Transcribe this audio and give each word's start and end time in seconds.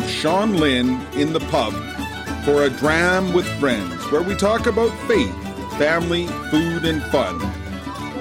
host, 0.00 0.14
Sean 0.14 0.56
Lynn, 0.56 1.00
in 1.14 1.32
the 1.32 1.40
pub 1.40 1.72
for 2.44 2.64
a 2.64 2.70
dram 2.70 3.32
with 3.32 3.46
friends 3.58 3.94
where 4.10 4.22
we 4.22 4.34
talk 4.34 4.66
about 4.66 4.90
faith, 5.08 5.34
family, 5.78 6.26
food, 6.50 6.84
and 6.84 7.02
fun. 7.04 7.38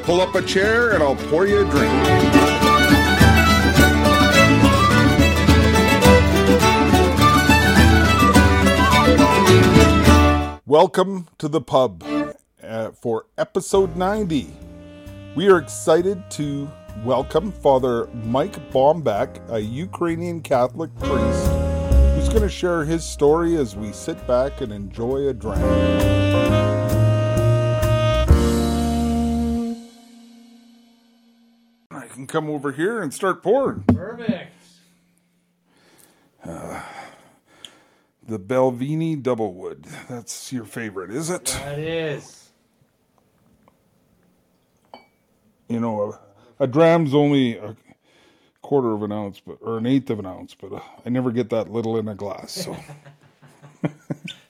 Pull 0.04 0.22
up 0.22 0.36
a 0.36 0.42
chair 0.42 0.92
and 0.94 1.04
I'll 1.04 1.18
pour 1.30 1.48
you 1.48 1.68
a 1.68 1.70
drink. 1.70 1.92
Welcome 10.66 11.28
to 11.40 11.50
the 11.50 11.62
pub 11.62 12.04
uh, 12.64 12.92
for 12.92 13.26
episode 13.38 13.98
90. 13.98 14.48
We 15.36 15.50
are 15.50 15.58
excited 15.58 16.24
to 16.32 16.72
welcome 17.04 17.52
Father 17.52 18.08
Mike 18.24 18.72
Bombak, 18.72 19.42
a 19.50 19.60
Ukrainian 19.60 20.42
Catholic 20.42 20.96
priest, 21.00 21.65
going 22.36 22.50
to 22.50 22.54
share 22.54 22.84
his 22.84 23.06
story 23.06 23.56
as 23.56 23.78
we 23.78 23.94
sit 23.94 24.28
back 24.28 24.60
and 24.60 24.74
enjoy 24.74 25.26
a 25.30 25.34
drink. 25.34 25.58
I 31.92 32.08
can 32.12 32.28
come 32.28 32.50
over 32.50 32.74
here 32.74 33.02
and 33.02 33.14
start 33.14 33.42
pouring. 33.42 33.84
Perfect. 33.84 34.52
Uh, 36.44 36.84
the 38.28 38.38
Balvenie 38.38 39.24
Doublewood. 39.24 39.86
That's 40.10 40.52
your 40.52 40.66
favorite, 40.66 41.12
is 41.12 41.30
it? 41.30 41.46
That 41.46 41.80
is. 41.80 42.50
You 45.70 45.80
know, 45.80 46.20
a, 46.60 46.66
a 46.66 46.68
dram's 46.68 47.14
only 47.14 47.56
a 47.56 47.78
quarter 48.66 48.94
of 48.94 49.04
an 49.04 49.12
ounce, 49.12 49.40
but 49.40 49.60
or 49.62 49.78
an 49.78 49.86
eighth 49.86 50.10
of 50.10 50.18
an 50.18 50.26
ounce, 50.26 50.56
but 50.56 50.74
uh, 50.74 50.80
I 51.06 51.10
never 51.10 51.32
get 51.32 51.52
that 51.52 51.72
little 51.72 51.98
in 51.98 52.08
a 52.08 52.16
glass. 52.16 52.52
So, 52.52 52.76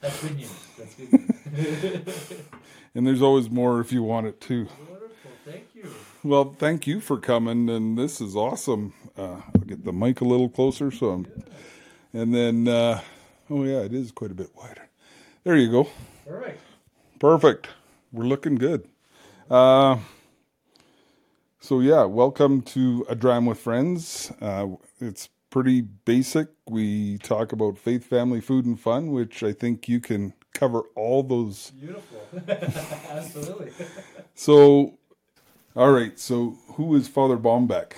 That's 0.01 0.21
good 0.21 0.37
news. 0.37 0.51
That's 0.77 0.95
good 0.95 1.11
news. 1.11 2.33
and 2.95 3.05
there's 3.05 3.21
always 3.21 3.49
more 3.49 3.81
if 3.81 3.91
you 3.91 4.03
want 4.03 4.27
it 4.27 4.39
too. 4.39 4.69
Wonderful. 4.89 5.31
Thank 5.43 5.65
you. 5.75 5.89
Well, 6.23 6.55
thank 6.57 6.87
you 6.87 7.01
for 7.01 7.17
coming, 7.19 7.69
and 7.69 7.97
this 7.97 8.21
is 8.21 8.37
awesome. 8.37 8.93
Uh, 9.17 9.41
I'll 9.53 9.61
get 9.65 9.83
the 9.83 9.91
mic 9.91 10.21
a 10.21 10.25
little 10.25 10.47
closer, 10.47 10.91
so 10.91 11.09
I'm, 11.09 11.43
and 12.13 12.33
then, 12.33 12.69
uh, 12.69 13.01
oh 13.49 13.65
yeah, 13.65 13.79
it 13.79 13.93
is 13.93 14.13
quite 14.13 14.31
a 14.31 14.35
bit 14.35 14.51
wider. 14.55 14.87
There 15.43 15.57
you 15.57 15.69
go. 15.69 15.89
Perfect. 16.25 16.61
Perfect. 17.19 17.67
We're 18.13 18.23
looking 18.23 18.55
good. 18.55 18.87
Uh, 19.51 19.97
so 21.65 21.79
yeah, 21.79 22.03
welcome 22.03 22.61
to 22.61 23.03
a 23.09 23.15
dram 23.15 23.47
with 23.47 23.57
friends. 23.57 24.31
Uh, 24.39 24.67
it's 25.01 25.29
pretty 25.49 25.81
basic. 25.81 26.47
We 26.69 27.17
talk 27.17 27.53
about 27.53 27.79
faith, 27.79 28.05
family, 28.05 28.39
food, 28.39 28.67
and 28.67 28.79
fun, 28.79 29.11
which 29.11 29.41
I 29.41 29.51
think 29.51 29.89
you 29.89 29.99
can 29.99 30.33
cover 30.53 30.83
all 30.95 31.23
those. 31.23 31.71
Beautiful. 31.71 32.21
Absolutely. 33.09 33.71
So, 34.35 34.93
all 35.75 35.91
right. 35.91 36.19
So 36.19 36.55
who 36.73 36.95
is 36.95 37.07
Father 37.07 37.35
Bombak? 37.35 37.93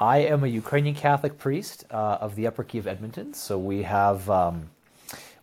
I 0.00 0.18
am 0.18 0.42
a 0.42 0.48
Ukrainian 0.48 0.96
Catholic 0.96 1.38
priest 1.38 1.84
uh, 1.92 2.18
of 2.20 2.34
the 2.34 2.46
Eparchy 2.46 2.80
of 2.80 2.88
Edmonton. 2.88 3.32
So 3.32 3.56
we 3.56 3.84
have 3.84 4.28
um, 4.28 4.70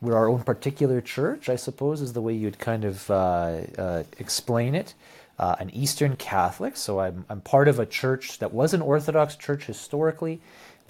we're 0.01 0.17
our 0.17 0.27
own 0.27 0.43
particular 0.43 0.99
church, 0.99 1.47
I 1.47 1.55
suppose, 1.55 2.01
is 2.01 2.11
the 2.11 2.21
way 2.21 2.33
you'd 2.33 2.59
kind 2.59 2.83
of 2.83 3.09
uh, 3.09 3.61
uh, 3.77 4.03
explain 4.17 4.75
it. 4.75 4.93
Uh, 5.41 5.55
an 5.59 5.69
Eastern 5.71 6.15
Catholic. 6.15 6.77
So 6.77 6.99
I'm 6.99 7.25
I'm 7.27 7.41
part 7.41 7.67
of 7.67 7.79
a 7.79 7.85
church 7.85 8.37
that 8.39 8.53
was 8.53 8.75
an 8.75 8.81
Orthodox 8.81 9.35
church 9.35 9.65
historically, 9.65 10.39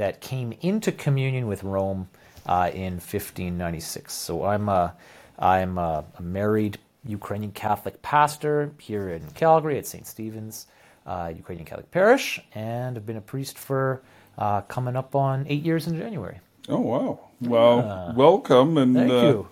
that 0.02 0.20
came 0.20 0.52
into 0.62 0.92
communion 0.92 1.46
with 1.48 1.64
Rome 1.64 2.10
uh, 2.48 2.72
in 2.74 2.94
1596. 2.94 4.12
So 4.12 4.46
I'm 4.46 4.68
a 4.68 4.96
I'm 5.38 5.78
a, 5.78 6.04
a 6.18 6.22
married 6.22 6.80
Ukrainian 7.06 7.52
Catholic 7.52 8.02
pastor 8.02 8.74
here 8.80 9.10
in 9.10 9.22
Calgary 9.32 9.78
at 9.78 9.86
St. 9.86 10.08
Stephen's 10.08 10.68
uh, 11.06 11.32
Ukrainian 11.36 11.66
Catholic 11.66 11.92
Parish, 11.92 12.40
and 12.54 12.98
I've 12.98 13.06
been 13.06 13.18
a 13.18 13.22
priest 13.22 13.60
for 13.60 14.02
uh, 14.40 14.62
coming 14.62 14.96
up 14.96 15.16
on 15.16 15.46
eight 15.48 15.64
years 15.64 15.88
in 15.88 15.98
January. 15.98 16.40
Oh 16.68 16.80
wow! 16.80 17.20
Well, 17.42 18.14
welcome, 18.16 18.78
and 18.78 18.96
Thank 18.96 19.12
uh, 19.12 19.16
you. 19.16 19.48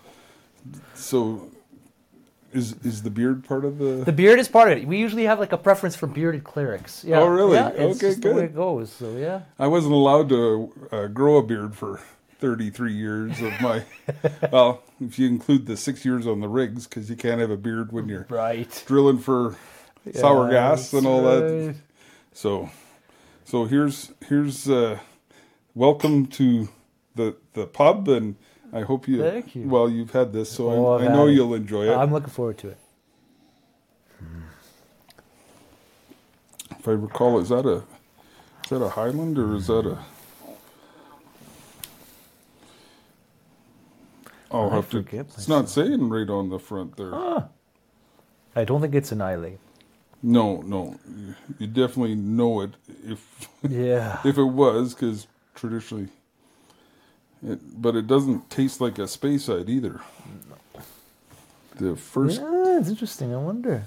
so 0.94 1.48
is 2.52 2.74
is 2.84 3.02
the 3.02 3.10
beard 3.10 3.44
part 3.44 3.64
of 3.64 3.78
the? 3.78 4.02
The 4.04 4.12
beard 4.12 4.38
is 4.38 4.48
part 4.48 4.70
of 4.72 4.78
it. 4.78 4.86
We 4.86 4.98
usually 4.98 5.24
have 5.24 5.38
like 5.38 5.52
a 5.52 5.58
preference 5.58 5.96
for 5.96 6.06
bearded 6.06 6.44
clerics. 6.44 7.04
Yeah. 7.04 7.20
Oh, 7.20 7.26
really? 7.26 7.56
Yeah, 7.56 7.68
it's 7.68 7.98
Okay, 7.98 8.08
just 8.08 8.22
the 8.22 8.28
way 8.28 8.34
good. 8.34 8.44
it 8.44 8.54
goes. 8.54 8.90
So 8.92 9.16
yeah. 9.16 9.42
I 9.58 9.66
wasn't 9.66 9.94
allowed 9.94 10.28
to 10.30 10.88
uh, 10.92 11.06
grow 11.08 11.36
a 11.36 11.42
beard 11.42 11.74
for 11.76 12.00
33 12.40 12.92
years 12.92 13.40
of 13.42 13.60
my. 13.60 13.84
well, 14.52 14.82
if 15.00 15.18
you 15.18 15.26
include 15.28 15.66
the 15.66 15.76
six 15.76 16.04
years 16.04 16.26
on 16.26 16.40
the 16.40 16.48
rigs, 16.48 16.86
because 16.86 17.08
you 17.10 17.16
can't 17.16 17.40
have 17.40 17.50
a 17.50 17.56
beard 17.56 17.92
when 17.92 18.08
you're 18.08 18.26
Right. 18.30 18.82
drilling 18.86 19.18
for 19.18 19.56
sour 20.14 20.46
Yeah, 20.46 20.52
gas 20.52 20.92
and 20.92 21.06
all 21.06 21.22
that. 21.24 21.66
right. 21.66 21.76
So, 22.32 22.70
so 23.44 23.64
here's 23.66 24.12
here's 24.28 24.68
uh, 24.68 24.98
welcome 25.74 26.26
to 26.26 26.68
the 27.14 27.36
the 27.54 27.66
pub, 27.66 28.08
and 28.08 28.36
I 28.72 28.82
hope 28.82 29.08
you. 29.08 29.20
Thank 29.22 29.54
you. 29.56 29.68
Well, 29.68 29.88
you've 29.90 30.12
had 30.12 30.32
this, 30.32 30.50
so 30.50 30.70
Oh, 30.70 30.98
I, 30.98 31.08
know 31.08 31.26
it. 31.26 31.32
you'll 31.32 31.54
enjoy 31.54 31.84
it. 31.88 31.94
I'm 31.96 32.12
looking 32.12 32.30
forward 32.30 32.58
to 32.58 32.68
it. 32.68 32.78
if 36.78 36.86
I 36.88 36.92
recall, 36.92 37.38
is 37.40 37.48
that 37.50 37.66
a 37.66 37.82
is 38.64 38.70
that 38.70 38.82
a 38.82 38.88
Highland 38.90 39.38
or 39.38 39.54
is 39.56 39.66
that 39.66 39.86
a? 39.86 39.98
I'll 44.52 44.70
I 44.70 44.76
have 44.76 44.90
to. 44.90 45.02
forget 45.02 45.26
It's 45.34 45.48
not 45.48 45.68
saying 45.68 46.08
right 46.08 46.28
on 46.28 46.48
the 46.50 46.58
front 46.58 46.96
there. 46.96 47.14
I 48.56 48.64
don't 48.64 48.80
think 48.80 48.94
it's 48.94 49.12
an 49.12 49.20
Islay. 49.20 49.58
No, 50.22 50.60
no, 50.62 50.98
you, 51.08 51.34
you 51.58 51.66
definitely 51.66 52.14
know 52.16 52.60
it 52.62 52.72
if 53.06 53.48
Yeah. 53.68 54.18
if 54.24 54.38
it 54.38 54.44
was 54.44 54.94
because 54.94 55.26
traditionally. 55.54 56.08
It, 57.46 57.80
but 57.80 57.96
it 57.96 58.06
doesn't 58.06 58.50
taste 58.50 58.80
like 58.80 58.98
a 58.98 59.02
Speyside 59.02 59.68
either. 59.68 60.00
The 61.76 61.96
first, 61.96 62.40
yeah, 62.40 62.78
it's 62.78 62.88
interesting. 62.88 63.32
I 63.32 63.38
wonder. 63.38 63.84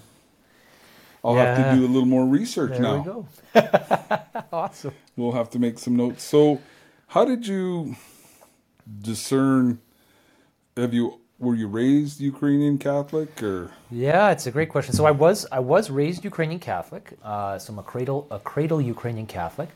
I'll 1.24 1.36
have 1.36 1.58
to 1.58 1.76
do 1.78 1.86
a 1.86 1.88
little 1.88 2.08
more 2.08 2.26
research 2.26 2.72
There 2.72 2.82
now. 2.82 2.98
we 2.98 3.04
go. 3.06 3.28
awesome. 4.52 4.94
We'll 5.16 5.32
have 5.32 5.50
to 5.52 5.60
make 5.60 5.80
some 5.80 5.96
notes. 5.96 6.24
So, 6.24 6.62
how 7.08 7.24
did 7.24 7.48
you 7.48 7.96
discern? 9.02 9.80
Have 10.76 10.94
you 10.94 11.20
were 11.40 11.56
you 11.56 11.68
raised 11.68 12.20
Ukrainian 12.20 12.78
Catholic 12.78 13.42
or? 13.42 13.72
Yeah, 13.92 14.32
it's 14.32 14.48
a 14.48 14.52
great 14.52 14.70
question. 14.70 14.94
So 14.94 15.06
I 15.06 15.12
was 15.12 15.46
I 15.52 15.60
was 15.60 15.90
raised 15.90 16.24
Ukrainian 16.24 16.60
Catholic, 16.60 17.14
uh, 17.24 17.58
so 17.58 17.74
I'm 17.74 17.80
a 17.80 17.84
cradle 17.84 18.28
a 18.32 18.40
cradle 18.40 18.82
Ukrainian 18.82 19.28
Catholic, 19.28 19.70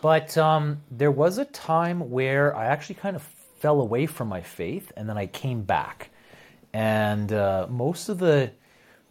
but 0.00 0.36
um, 0.38 0.82
there 0.90 1.10
was 1.10 1.38
a 1.38 1.44
time 1.44 2.10
where 2.10 2.56
I 2.56 2.66
actually 2.66 2.96
kind 2.96 3.16
of 3.16 3.22
fell 3.58 3.80
away 3.80 4.06
from 4.06 4.28
my 4.28 4.40
faith, 4.40 4.92
and 4.96 5.08
then 5.08 5.18
I 5.18 5.26
came 5.26 5.62
back, 5.62 6.10
and 6.72 7.32
uh, 7.32 7.66
most 7.68 8.08
of 8.08 8.18
the 8.18 8.52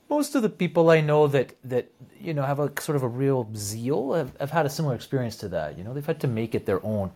most 0.10 0.34
of 0.34 0.42
the 0.42 0.50
people 0.50 0.90
I 0.90 1.02
know 1.02 1.28
that 1.28 1.54
that 1.64 1.92
you 2.20 2.34
know 2.34 2.44
have 2.44 2.60
a 2.60 2.72
sort 2.82 2.96
of 2.96 3.04
a 3.04 3.08
real 3.08 3.50
zeal 3.56 4.14
have, 4.14 4.36
have 4.40 4.52
had 4.52 4.66
a 4.66 4.70
similar 4.70 4.96
experience 4.96 5.38
to 5.38 5.50
that. 5.50 5.78
You 5.78 5.84
know, 5.84 5.94
they've 5.94 6.06
had 6.06 6.20
to 6.22 6.28
make 6.28 6.56
it 6.56 6.66
their 6.66 6.84
own. 6.86 7.12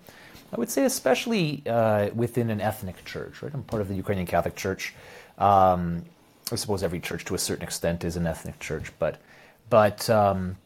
I 0.51 0.57
would 0.57 0.69
say, 0.69 0.85
especially 0.85 1.63
uh, 1.65 2.11
within 2.13 2.51
an 2.51 2.61
ethnic 2.61 3.03
church. 3.05 3.41
Right, 3.41 3.53
I'm 3.53 3.63
part 3.63 3.81
of 3.81 3.87
the 3.87 3.95
Ukrainian 3.95 4.27
Catholic 4.27 4.55
Church. 4.55 4.93
Um, 5.39 6.05
I 6.51 6.55
suppose 6.55 6.83
every 6.83 6.99
church, 6.99 7.25
to 7.25 7.35
a 7.35 7.39
certain 7.39 7.63
extent, 7.63 8.03
is 8.03 8.15
an 8.15 8.27
ethnic 8.27 8.59
church, 8.59 8.91
but 8.99 9.19
but 9.69 10.07
um, 10.11 10.57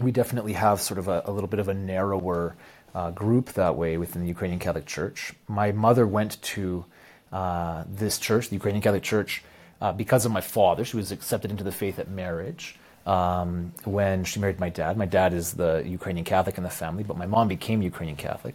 we 0.00 0.10
definitely 0.12 0.52
have 0.54 0.80
sort 0.80 0.98
of 0.98 1.08
a, 1.08 1.22
a 1.26 1.30
little 1.32 1.48
bit 1.48 1.60
of 1.60 1.68
a 1.68 1.74
narrower 1.74 2.54
uh, 2.94 3.10
group 3.10 3.52
that 3.54 3.76
way 3.76 3.96
within 3.98 4.22
the 4.22 4.28
Ukrainian 4.28 4.58
Catholic 4.58 4.86
Church. 4.86 5.32
My 5.48 5.72
mother 5.72 6.06
went 6.06 6.40
to 6.42 6.84
uh, 7.32 7.84
this 7.88 8.18
church, 8.18 8.48
the 8.48 8.56
Ukrainian 8.56 8.82
Catholic 8.82 9.02
Church, 9.02 9.42
uh, 9.80 9.92
because 9.92 10.24
of 10.24 10.32
my 10.32 10.40
father. 10.40 10.84
She 10.84 10.96
was 10.96 11.12
accepted 11.12 11.50
into 11.50 11.64
the 11.64 11.72
faith 11.72 11.98
at 11.98 12.08
marriage 12.08 12.78
um, 13.06 13.72
when 13.84 14.24
she 14.24 14.40
married 14.40 14.58
my 14.60 14.68
dad. 14.70 14.96
My 14.96 15.06
dad 15.06 15.32
is 15.32 15.52
the 15.52 15.82
Ukrainian 15.86 16.24
Catholic 16.24 16.56
in 16.58 16.64
the 16.64 16.70
family, 16.70 17.02
but 17.04 17.16
my 17.16 17.26
mom 17.26 17.48
became 17.48 17.82
Ukrainian 17.82 18.16
Catholic. 18.16 18.54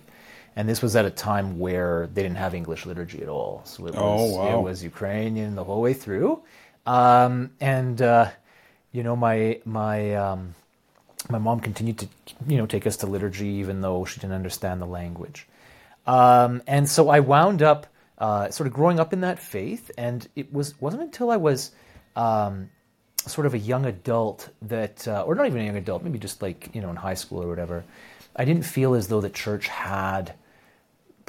And 0.55 0.67
this 0.67 0.81
was 0.81 0.95
at 0.95 1.05
a 1.05 1.09
time 1.09 1.59
where 1.59 2.07
they 2.13 2.23
didn't 2.23 2.37
have 2.37 2.53
English 2.53 2.85
liturgy 2.85 3.21
at 3.21 3.29
all. 3.29 3.61
So 3.63 3.85
it 3.87 3.93
was, 3.93 3.95
Oh, 3.97 4.35
wow. 4.37 4.59
it 4.59 4.61
was 4.61 4.83
Ukrainian 4.83 5.55
the 5.55 5.63
whole 5.63 5.81
way 5.81 5.93
through. 5.93 6.41
Um, 6.85 7.51
and, 7.61 8.01
uh, 8.01 8.29
you 8.91 9.03
know, 9.03 9.15
my, 9.15 9.61
my, 9.63 10.15
um, 10.15 10.55
my 11.29 11.37
mom 11.37 11.59
continued 11.59 11.97
to 11.97 12.07
you 12.47 12.57
know 12.57 12.65
take 12.65 12.87
us 12.87 12.97
to 12.97 13.05
liturgy 13.05 13.47
even 13.47 13.81
though 13.81 14.05
she 14.05 14.19
didn't 14.19 14.35
understand 14.35 14.81
the 14.81 14.85
language 14.85 15.47
um, 16.07 16.61
and 16.67 16.87
so 16.87 17.09
i 17.09 17.19
wound 17.19 17.61
up 17.61 17.87
uh, 18.17 18.49
sort 18.51 18.67
of 18.67 18.73
growing 18.73 18.99
up 18.99 19.13
in 19.13 19.21
that 19.21 19.39
faith 19.39 19.89
and 19.97 20.27
it 20.35 20.51
was 20.53 20.79
wasn't 20.81 21.01
until 21.01 21.31
i 21.31 21.37
was 21.37 21.71
um, 22.15 22.69
sort 23.25 23.45
of 23.45 23.53
a 23.53 23.59
young 23.59 23.85
adult 23.85 24.49
that 24.61 25.07
uh, 25.07 25.23
or 25.23 25.35
not 25.35 25.45
even 25.45 25.61
a 25.61 25.65
young 25.65 25.77
adult 25.77 26.03
maybe 26.03 26.19
just 26.19 26.41
like 26.41 26.69
you 26.73 26.81
know 26.81 26.89
in 26.89 26.95
high 26.95 27.13
school 27.13 27.41
or 27.43 27.47
whatever 27.47 27.83
i 28.35 28.45
didn't 28.45 28.63
feel 28.63 28.93
as 28.93 29.07
though 29.07 29.21
the 29.21 29.29
church 29.29 29.67
had 29.67 30.33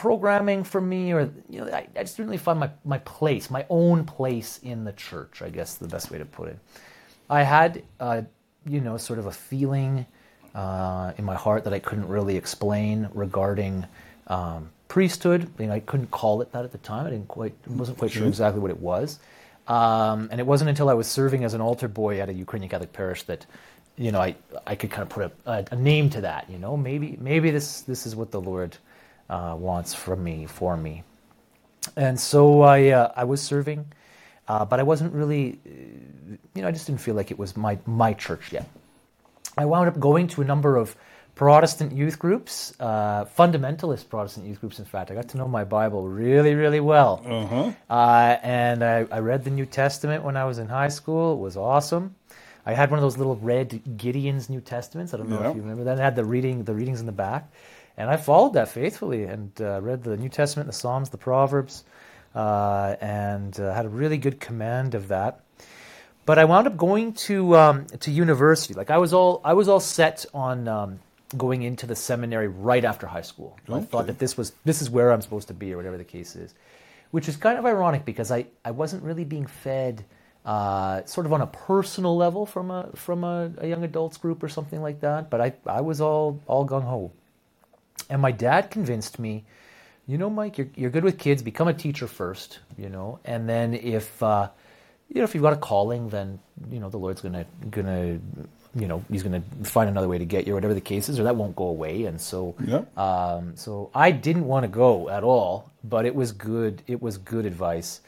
programming 0.02 0.64
for 0.64 0.80
me, 0.80 1.12
or 1.12 1.30
you 1.48 1.60
know, 1.60 1.68
I, 1.68 1.86
I 1.94 2.02
just 2.02 2.16
didn't 2.16 2.30
really 2.30 2.38
find 2.38 2.58
my, 2.58 2.70
my 2.84 2.98
place, 2.98 3.50
my 3.50 3.64
own 3.70 4.04
place 4.04 4.58
in 4.64 4.82
the 4.82 4.92
church. 4.92 5.42
I 5.42 5.48
guess 5.48 5.76
the 5.76 5.86
best 5.86 6.10
way 6.10 6.18
to 6.18 6.24
put 6.24 6.48
it. 6.48 6.58
I 7.30 7.44
had, 7.44 7.84
uh, 8.00 8.22
you 8.66 8.80
know, 8.80 8.96
sort 8.96 9.18
of 9.18 9.26
a 9.26 9.32
feeling 9.32 10.06
uh, 10.54 11.12
in 11.18 11.24
my 11.24 11.34
heart 11.34 11.64
that 11.64 11.72
I 11.72 11.78
couldn't 11.78 12.08
really 12.08 12.36
explain 12.36 13.08
regarding 13.14 13.86
um, 14.26 14.70
priesthood. 14.88 15.50
You 15.58 15.66
know, 15.66 15.74
I 15.74 15.80
couldn't 15.80 16.10
call 16.10 16.42
it 16.42 16.52
that 16.52 16.64
at 16.64 16.72
the 16.72 16.78
time. 16.78 17.06
I 17.06 17.10
didn't 17.10 17.28
quite, 17.28 17.54
wasn't 17.66 17.98
quite 17.98 18.10
sure 18.10 18.26
exactly 18.26 18.60
what 18.60 18.70
it 18.70 18.80
was. 18.80 19.18
Um, 19.68 20.28
and 20.30 20.40
it 20.40 20.46
wasn't 20.46 20.70
until 20.70 20.88
I 20.88 20.94
was 20.94 21.06
serving 21.06 21.44
as 21.44 21.54
an 21.54 21.60
altar 21.60 21.88
boy 21.88 22.20
at 22.20 22.28
a 22.28 22.32
Ukrainian 22.32 22.68
Catholic 22.68 22.92
parish 22.92 23.22
that, 23.24 23.46
you 23.96 24.10
know, 24.10 24.20
I, 24.20 24.34
I 24.66 24.74
could 24.74 24.90
kind 24.90 25.02
of 25.02 25.08
put 25.08 25.30
a, 25.46 25.50
a, 25.50 25.64
a 25.70 25.76
name 25.76 26.10
to 26.10 26.22
that. 26.22 26.50
You 26.50 26.58
know, 26.58 26.76
maybe 26.76 27.16
maybe 27.20 27.50
this 27.50 27.82
this 27.82 28.06
is 28.06 28.16
what 28.16 28.32
the 28.32 28.40
Lord 28.40 28.76
uh, 29.30 29.54
wants 29.56 29.94
from 29.94 30.24
me 30.24 30.46
for 30.46 30.76
me. 30.76 31.04
And 31.96 32.18
so 32.18 32.62
I 32.62 32.88
uh, 32.88 33.12
I 33.14 33.24
was 33.24 33.40
serving, 33.40 33.86
uh, 34.52 34.66
but 34.66 34.78
I 34.78 34.82
wasn't 34.82 35.14
really, 35.14 35.58
you 35.64 36.60
know, 36.60 36.68
I 36.68 36.72
just 36.72 36.86
didn't 36.86 37.00
feel 37.00 37.14
like 37.14 37.30
it 37.30 37.38
was 37.38 37.56
my 37.56 37.78
my 37.86 38.12
church 38.12 38.52
yet. 38.52 38.68
I 39.56 39.64
wound 39.64 39.88
up 39.88 39.98
going 39.98 40.28
to 40.28 40.42
a 40.42 40.44
number 40.44 40.76
of 40.76 40.94
Protestant 41.34 41.92
youth 41.92 42.18
groups, 42.18 42.74
uh, 42.78 43.24
fundamentalist 43.24 44.10
Protestant 44.10 44.46
youth 44.46 44.60
groups. 44.60 44.78
In 44.78 44.84
fact, 44.84 45.10
I 45.10 45.14
got 45.14 45.28
to 45.30 45.38
know 45.38 45.48
my 45.48 45.64
Bible 45.64 46.06
really, 46.06 46.54
really 46.54 46.80
well. 46.80 47.22
Uh-huh. 47.24 47.72
Uh, 47.88 48.36
and 48.42 48.84
I, 48.84 49.06
I 49.10 49.20
read 49.20 49.42
the 49.44 49.50
New 49.50 49.64
Testament 49.64 50.22
when 50.22 50.36
I 50.36 50.44
was 50.44 50.58
in 50.58 50.68
high 50.68 50.88
school. 50.88 51.32
It 51.32 51.38
was 51.38 51.56
awesome. 51.56 52.14
I 52.66 52.74
had 52.74 52.90
one 52.90 52.98
of 52.98 53.02
those 53.02 53.16
little 53.16 53.36
red 53.36 53.96
Gideon's 53.96 54.50
New 54.50 54.60
Testaments. 54.60 55.14
I 55.14 55.16
don't 55.16 55.30
know 55.30 55.42
if 55.48 55.56
you 55.56 55.62
remember 55.62 55.84
that. 55.84 55.98
It 55.98 56.02
had 56.02 56.14
the 56.14 56.26
reading, 56.26 56.64
the 56.64 56.74
readings 56.74 57.00
in 57.00 57.06
the 57.06 57.12
back, 57.26 57.50
and 57.96 58.10
I 58.10 58.18
followed 58.18 58.52
that 58.52 58.68
faithfully 58.68 59.24
and 59.24 59.50
uh, 59.60 59.80
read 59.80 60.04
the 60.04 60.18
New 60.18 60.28
Testament, 60.28 60.66
the 60.66 60.74
Psalms, 60.74 61.08
the 61.08 61.16
Proverbs, 61.16 61.84
uh, 62.34 62.96
and 63.00 63.58
uh, 63.58 63.74
had 63.74 63.84
a 63.84 63.88
really 63.88 64.18
good 64.18 64.40
command 64.40 64.94
of 64.94 65.08
that. 65.08 65.40
But 66.24 66.38
I 66.38 66.44
wound 66.44 66.66
up 66.66 66.76
going 66.76 67.14
to 67.14 67.56
um, 67.56 67.86
to 68.00 68.10
university. 68.10 68.74
Like 68.74 68.90
I 68.90 68.98
was 68.98 69.12
all 69.12 69.40
I 69.44 69.54
was 69.54 69.68
all 69.68 69.80
set 69.80 70.24
on 70.32 70.68
um, 70.68 71.00
going 71.36 71.62
into 71.62 71.86
the 71.86 71.96
seminary 71.96 72.48
right 72.48 72.84
after 72.84 73.06
high 73.06 73.22
school. 73.22 73.58
I 73.70 73.80
thought 73.80 74.06
that 74.06 74.18
this 74.18 74.36
was 74.36 74.52
this 74.64 74.82
is 74.82 74.90
where 74.90 75.12
I'm 75.12 75.20
supposed 75.20 75.48
to 75.48 75.54
be, 75.54 75.72
or 75.72 75.76
whatever 75.76 75.98
the 75.98 76.04
case 76.04 76.36
is, 76.36 76.54
which 77.10 77.28
is 77.28 77.36
kind 77.36 77.58
of 77.58 77.66
ironic 77.66 78.04
because 78.04 78.30
I, 78.30 78.46
I 78.64 78.70
wasn't 78.70 79.02
really 79.02 79.24
being 79.24 79.46
fed 79.46 80.04
uh, 80.44 81.04
sort 81.04 81.26
of 81.26 81.32
on 81.32 81.40
a 81.40 81.46
personal 81.46 82.16
level 82.16 82.46
from 82.46 82.70
a 82.70 82.90
from 82.94 83.24
a, 83.24 83.52
a 83.58 83.66
young 83.68 83.84
adults 83.84 84.16
group 84.16 84.42
or 84.42 84.48
something 84.48 84.82
like 84.82 85.00
that. 85.00 85.30
But 85.30 85.40
I 85.40 85.52
I 85.66 85.80
was 85.80 86.00
all 86.00 86.40
all 86.46 86.66
gung 86.66 86.84
ho, 86.84 87.12
and 88.10 88.20
my 88.20 88.32
dad 88.32 88.70
convinced 88.70 89.18
me, 89.18 89.44
you 90.06 90.18
know, 90.18 90.28
Mike, 90.30 90.58
you're 90.58 90.68
you're 90.76 90.90
good 90.90 91.04
with 91.04 91.18
kids. 91.18 91.42
Become 91.42 91.68
a 91.68 91.74
teacher 91.74 92.06
first, 92.06 92.58
you 92.76 92.88
know, 92.88 93.18
and 93.24 93.48
then 93.48 93.74
if 93.74 94.22
uh, 94.22 94.48
you 95.08 95.16
know 95.16 95.24
if 95.24 95.34
you've 95.34 95.42
got 95.42 95.52
a 95.52 95.56
calling, 95.56 96.08
then 96.08 96.38
you 96.70 96.80
know 96.80 96.88
the 96.90 96.98
Lord's 96.98 97.20
gonna 97.20 97.46
gonna 97.70 98.18
you 98.74 98.88
know 98.88 99.04
he's 99.10 99.22
gonna 99.22 99.42
find 99.64 99.88
another 99.88 100.08
way 100.08 100.18
to 100.18 100.24
get 100.24 100.46
you, 100.46 100.54
whatever 100.54 100.74
the 100.74 100.80
case 100.80 101.08
is, 101.08 101.20
or 101.20 101.24
that 101.24 101.36
won't 101.36 101.54
go 101.56 101.66
away. 101.66 102.04
And 102.04 102.20
so 102.20 102.54
Yeah. 102.64 102.82
um, 102.96 103.56
so 103.56 103.90
I 103.94 104.10
didn't 104.10 104.46
want 104.46 104.64
to 104.64 104.68
go 104.68 105.08
at 105.08 105.22
all, 105.24 105.70
but 105.84 106.04
it 106.06 106.14
was 106.14 106.32
good. 106.32 106.82
It 106.86 107.00
was 107.00 107.18
good 107.18 107.46
advice, 107.46 108.00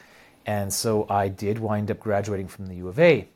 and 0.47 0.73
so 0.73 1.07
I 1.09 1.29
did 1.29 1.59
wind 1.59 1.91
up 1.91 2.01
graduating 2.01 2.49
from 2.49 2.67
the 2.67 2.75
U 2.77 2.89
of 2.89 2.99
A 2.99 3.29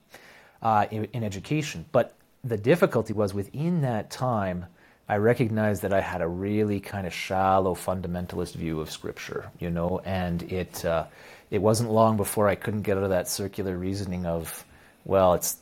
uh, 0.63 0.87
in, 0.91 1.05
in 1.13 1.23
education. 1.23 1.85
But 1.93 2.15
the 2.43 2.57
difficulty 2.57 3.13
was 3.13 3.35
within 3.35 3.83
that 3.83 4.11
time, 4.11 4.67
I 5.09 5.17
recognized 5.17 5.83
that 5.83 5.93
I 5.93 6.01
had 6.01 6.21
a 6.21 6.29
really 6.29 6.81
kind 6.81 7.07
of 7.07 7.15
shallow 7.15 7.75
fundamentalist 7.75 8.55
view 8.55 8.81
of 8.81 8.91
Scripture, 8.91 9.51
you 9.59 9.71
know, 9.71 10.03
and 10.05 10.43
it 10.53 10.85
uh, 10.85 11.07
it 11.51 11.63
wasn't 11.63 11.91
long 11.91 12.17
before 12.17 12.49
I 12.49 12.55
couldn't 12.55 12.83
get 12.83 12.99
out 12.99 13.05
of 13.05 13.11
that 13.11 13.29
circular 13.29 13.77
reasoning 13.77 14.27
of, 14.27 14.65
well, 15.05 15.35
it's 15.35 15.59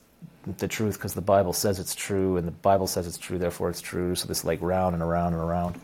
the 0.59 0.67
truth 0.69 0.95
because 0.95 1.15
the 1.15 1.21
Bible 1.21 1.53
says 1.53 1.79
it's 1.79 1.95
true, 1.95 2.37
and 2.37 2.47
the 2.47 2.53
Bible 2.53 2.89
says 2.89 3.07
it's 3.07 3.19
true, 3.19 3.39
therefore 3.39 3.71
it's 3.71 3.81
true. 3.81 4.15
So 4.17 4.27
this 4.27 4.45
like 4.45 4.61
round 4.63 4.95
and 4.95 5.03
around 5.03 5.35
and 5.35 5.43
around. 5.43 5.81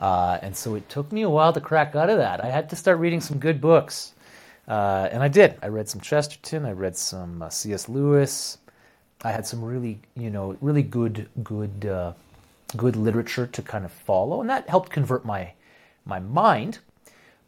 Uh, 0.00 0.38
and 0.42 0.56
so 0.56 0.74
it 0.74 0.88
took 0.88 1.10
me 1.12 1.22
a 1.22 1.30
while 1.30 1.52
to 1.52 1.60
crack 1.60 1.94
out 1.94 2.10
of 2.10 2.18
that. 2.18 2.44
I 2.44 2.48
had 2.50 2.68
to 2.70 2.76
start 2.76 2.98
reading 2.98 3.20
some 3.20 3.38
good 3.38 3.60
books. 3.60 4.12
Uh, 4.68 5.08
and 5.12 5.22
I 5.22 5.28
did. 5.28 5.54
I 5.62 5.68
read 5.68 5.88
some 5.88 6.00
Chesterton. 6.00 6.66
I 6.66 6.72
read 6.72 6.96
some 6.96 7.40
uh, 7.40 7.48
C.S. 7.50 7.88
Lewis. 7.88 8.58
I 9.22 9.30
had 9.30 9.46
some 9.46 9.64
really, 9.64 10.00
you 10.16 10.30
know, 10.30 10.56
really 10.60 10.82
good, 10.82 11.28
good, 11.42 11.86
uh, 11.86 12.12
good 12.76 12.96
literature 12.96 13.46
to 13.46 13.62
kind 13.62 13.84
of 13.84 13.92
follow, 13.92 14.40
and 14.40 14.50
that 14.50 14.68
helped 14.68 14.90
convert 14.90 15.24
my 15.24 15.52
my 16.04 16.18
mind. 16.18 16.78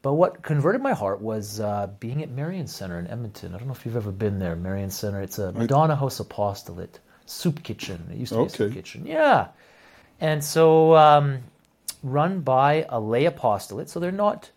But 0.00 0.14
what 0.14 0.42
converted 0.42 0.80
my 0.80 0.92
heart 0.92 1.20
was 1.20 1.58
uh, 1.60 1.88
being 1.98 2.22
at 2.22 2.30
Marian 2.30 2.68
Center 2.68 2.98
in 3.00 3.08
Edmonton. 3.08 3.54
I 3.54 3.58
don't 3.58 3.66
know 3.66 3.74
if 3.74 3.84
you've 3.84 3.96
ever 3.96 4.12
been 4.12 4.38
there, 4.38 4.54
Marian 4.54 4.90
Center. 4.90 5.20
It's 5.20 5.38
a 5.38 5.52
Madonna 5.52 5.96
House 5.96 6.20
Apostolate 6.20 7.00
soup 7.26 7.62
kitchen. 7.64 8.06
It 8.12 8.16
used 8.16 8.32
to 8.32 8.38
be 8.38 8.44
a 8.46 8.48
soup 8.48 8.72
kitchen. 8.72 9.04
Yeah. 9.06 9.48
And 10.20 10.42
so 10.42 10.94
um, 10.96 11.40
run 12.02 12.40
by 12.40 12.86
a 12.88 13.00
lay 13.00 13.24
apostolate, 13.24 13.90
so 13.90 13.98
they're 14.00 14.12
not 14.12 14.50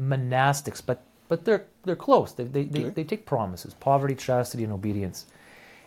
monastics, 0.00 0.82
but 0.84 1.02
but 1.28 1.44
they're 1.46 1.64
they're 1.84 1.96
close. 1.96 2.32
They 2.32 2.44
they, 2.44 2.64
they, 2.64 2.80
Okay. 2.80 2.90
they 2.90 3.04
take 3.04 3.24
promises, 3.26 3.74
poverty, 3.74 4.14
chastity, 4.14 4.64
and 4.64 4.72
obedience. 4.72 5.24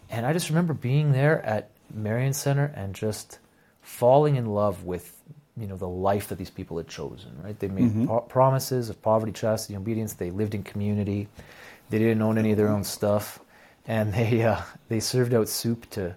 And 0.09 0.25
I 0.25 0.33
just 0.33 0.49
remember 0.49 0.73
being 0.73 1.11
there 1.11 1.43
at 1.45 1.69
Marion 1.93 2.33
Center 2.33 2.71
and 2.75 2.93
just 2.95 3.39
falling 3.85 4.35
in 4.35 4.47
love 4.47 4.83
with 4.83 5.21
you 5.55 5.67
know 5.67 5.77
the 5.77 5.87
life 5.87 6.27
that 6.27 6.37
these 6.37 6.49
people 6.49 6.77
had 6.77 6.87
chosen. 6.87 7.31
Right? 7.41 7.57
They 7.57 7.67
made 7.67 8.07
pro- 8.07 8.21
promises 8.21 8.89
of 8.89 9.01
poverty, 9.01 9.31
chastity, 9.31 9.75
and 9.75 9.81
obedience. 9.81 10.13
They 10.13 10.31
lived 10.31 10.53
in 10.55 10.63
community. 10.63 11.27
They 11.89 11.99
didn't 11.99 12.21
own 12.21 12.37
any 12.37 12.51
of 12.51 12.57
their 12.57 12.67
own 12.69 12.83
stuff, 12.83 13.39
and 13.87 14.13
they 14.13 14.43
uh, 14.43 14.61
they 14.89 14.99
served 14.99 15.33
out 15.33 15.47
soup 15.47 15.89
to 15.91 16.15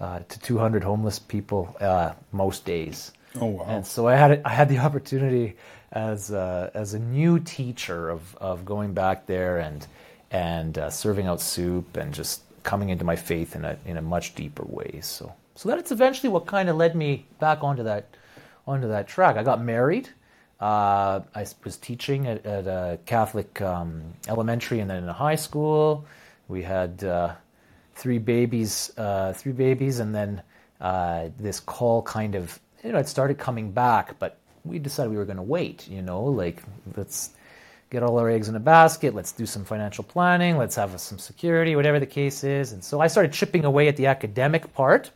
uh, 0.00 0.20
to 0.28 0.40
200 0.40 0.82
homeless 0.82 1.18
people 1.18 1.76
uh, 1.80 2.12
most 2.32 2.64
days. 2.64 3.12
Oh, 3.40 3.46
wow. 3.46 3.64
And 3.68 3.86
so 3.86 4.08
I 4.08 4.16
had 4.16 4.42
I 4.44 4.50
had 4.50 4.68
the 4.68 4.78
opportunity 4.86 5.56
as 5.92 6.30
a, 6.30 6.70
as 6.74 6.94
a 6.94 6.98
new 6.98 7.40
teacher 7.40 8.10
of, 8.10 8.36
of 8.36 8.64
going 8.64 8.92
back 8.94 9.26
there 9.26 9.58
and 9.58 9.86
and 10.32 10.78
uh, 10.78 10.88
serving 10.90 11.26
out 11.26 11.40
soup 11.40 11.96
and 11.96 12.14
just 12.14 12.42
coming 12.62 12.90
into 12.90 13.04
my 13.04 13.16
faith 13.16 13.54
in 13.54 13.64
a 13.64 13.76
in 13.84 13.96
a 13.96 14.02
much 14.02 14.34
deeper 14.34 14.64
way. 14.64 15.00
So 15.02 15.32
so 15.60 15.68
that's 15.68 15.92
eventually 15.92 16.30
what 16.30 16.46
kind 16.46 16.70
of 16.70 16.76
led 16.76 16.96
me 16.96 17.26
back 17.38 17.62
onto 17.62 17.82
that 17.82 18.16
onto 18.66 18.88
that 18.88 19.06
track. 19.06 19.36
I 19.36 19.42
got 19.42 19.60
married. 19.62 20.08
Uh, 20.58 21.20
I 21.34 21.44
was 21.64 21.76
teaching 21.76 22.26
at, 22.26 22.46
at 22.46 22.66
a 22.66 22.98
Catholic 23.04 23.60
um, 23.60 24.14
elementary 24.26 24.80
and 24.80 24.88
then 24.88 25.02
in 25.02 25.08
a 25.10 25.12
high 25.12 25.34
school. 25.34 26.06
We 26.48 26.62
had 26.62 27.04
uh, 27.04 27.34
three 27.94 28.16
babies, 28.16 28.90
uh, 28.96 29.34
three 29.34 29.52
babies, 29.52 29.98
and 29.98 30.14
then 30.14 30.40
uh, 30.80 31.28
this 31.38 31.60
call 31.60 32.00
kind 32.04 32.36
of 32.36 32.58
you 32.82 32.92
know 32.92 32.98
it 32.98 33.06
started 33.06 33.36
coming 33.36 33.70
back, 33.70 34.18
but 34.18 34.38
we 34.64 34.78
decided 34.78 35.10
we 35.10 35.18
were 35.18 35.26
going 35.26 35.36
to 35.36 35.42
wait. 35.42 35.86
You 35.88 36.00
know, 36.00 36.24
like 36.24 36.62
let's 36.96 37.32
get 37.90 38.02
all 38.02 38.18
our 38.18 38.30
eggs 38.30 38.48
in 38.48 38.54
a 38.54 38.60
basket. 38.60 39.14
Let's 39.14 39.32
do 39.32 39.44
some 39.44 39.66
financial 39.66 40.04
planning. 40.04 40.56
Let's 40.56 40.76
have 40.76 40.98
some 40.98 41.18
security, 41.18 41.76
whatever 41.76 42.00
the 42.00 42.06
case 42.06 42.44
is. 42.44 42.72
And 42.72 42.82
so 42.82 43.00
I 43.00 43.08
started 43.08 43.34
chipping 43.34 43.66
away 43.66 43.88
at 43.88 43.96
the 43.96 44.06
academic 44.06 44.72
part. 44.72 45.10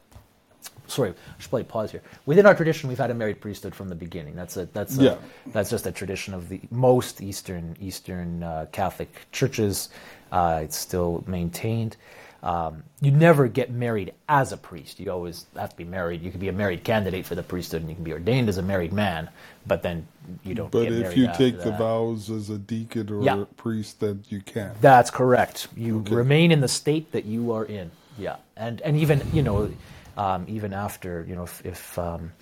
Sorry, 0.87 1.11
I 1.11 1.41
should 1.41 1.51
probably 1.51 1.65
pause 1.65 1.91
here. 1.91 2.03
Within 2.27 2.47
our 2.47 2.55
tradition, 2.55 2.89
we've 2.89 2.99
had 2.99 3.11
a 3.11 3.15
married 3.15 3.41
priesthood 3.41 3.75
from 3.75 3.89
the 3.89 3.95
beginning. 3.95 4.35
That's 4.37 4.57
a 4.57 4.67
that's 4.67 4.99
a, 4.99 5.03
Yeah. 5.03 5.17
that's 5.47 5.71
just 5.71 5.87
a 5.87 5.93
tradition 5.93 6.35
of 6.35 6.49
the 6.49 6.61
most 6.71 7.23
Eastern 7.23 7.77
Eastern 7.81 8.43
uh, 8.43 8.67
Catholic 8.73 9.11
churches. 9.33 9.89
Uh, 10.31 10.61
it's 10.65 10.77
still 10.77 11.25
maintained. 11.27 11.97
Um, 12.43 12.83
you 13.01 13.11
never 13.11 13.49
get 13.49 13.71
married 13.71 14.13
as 14.29 14.53
a 14.53 14.59
priest. 14.59 15.01
You 15.01 15.11
always 15.11 15.47
have 15.57 15.71
to 15.71 15.77
be 15.77 15.85
married. 15.85 16.21
You 16.21 16.31
can 16.31 16.41
be 16.41 16.49
a 16.49 16.53
married 16.53 16.85
candidate 16.85 17.25
for 17.25 17.35
the 17.35 17.43
priesthood, 17.43 17.81
and 17.81 17.89
you 17.89 17.95
can 17.95 18.05
be 18.05 18.13
ordained 18.13 18.51
as 18.51 18.59
a 18.59 18.63
married 18.63 18.93
man. 18.93 19.31
But 19.67 19.83
then 19.83 20.07
you 20.43 20.55
don't. 20.55 20.71
But 20.71 20.93
if 20.93 21.17
you 21.17 21.31
take 21.35 21.61
the 21.61 21.71
that. 21.71 21.79
vows 21.79 22.29
as 22.29 22.51
a 22.51 22.59
deacon 22.59 23.11
or 23.11 23.23
Yeah. 23.23 23.45
priest, 23.57 24.01
then 24.01 24.25
you 24.29 24.43
can. 24.43 24.73
That's 24.83 25.11
correct. 25.11 25.69
You 25.75 26.01
Okay. 26.01 26.15
remain 26.15 26.53
in 26.53 26.61
the 26.61 26.69
state 26.69 27.13
that 27.13 27.25
you 27.25 27.51
are 27.53 27.65
in. 27.65 27.91
Yeah, 28.19 28.37
and 28.57 28.83
and 28.83 28.99
even 28.99 29.23
you 29.33 29.43
know, 29.43 29.71
um, 30.17 30.45
even 30.49 30.73
after 30.73 31.25
you 31.29 31.35
know, 31.37 31.45
if, 31.45 31.65
if 31.65 31.99
um, 31.99 32.33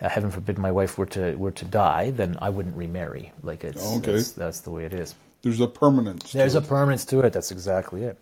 uh, 0.00 0.08
heaven 0.08 0.30
forbid 0.30 0.58
my 0.58 0.70
wife 0.72 0.98
were 0.98 1.06
to 1.06 1.34
were 1.36 1.52
to 1.52 1.64
die, 1.64 2.10
then 2.10 2.36
I 2.40 2.50
wouldn't 2.50 2.76
remarry. 2.76 3.32
Like 3.42 3.64
it's 3.64 3.82
Okay. 3.96 4.12
that's, 4.12 4.32
that's 4.32 4.60
the 4.60 4.70
way 4.70 4.84
it 4.84 4.94
is. 4.94 5.14
There's 5.42 5.60
a 5.60 5.66
permanence. 5.66 6.30
to 6.30 6.38
There's 6.38 6.54
a 6.54 6.58
it. 6.58 6.68
permanence 6.68 7.04
to 7.06 7.20
it. 7.20 7.32
That's 7.32 7.50
exactly 7.50 8.04
it. 8.04 8.16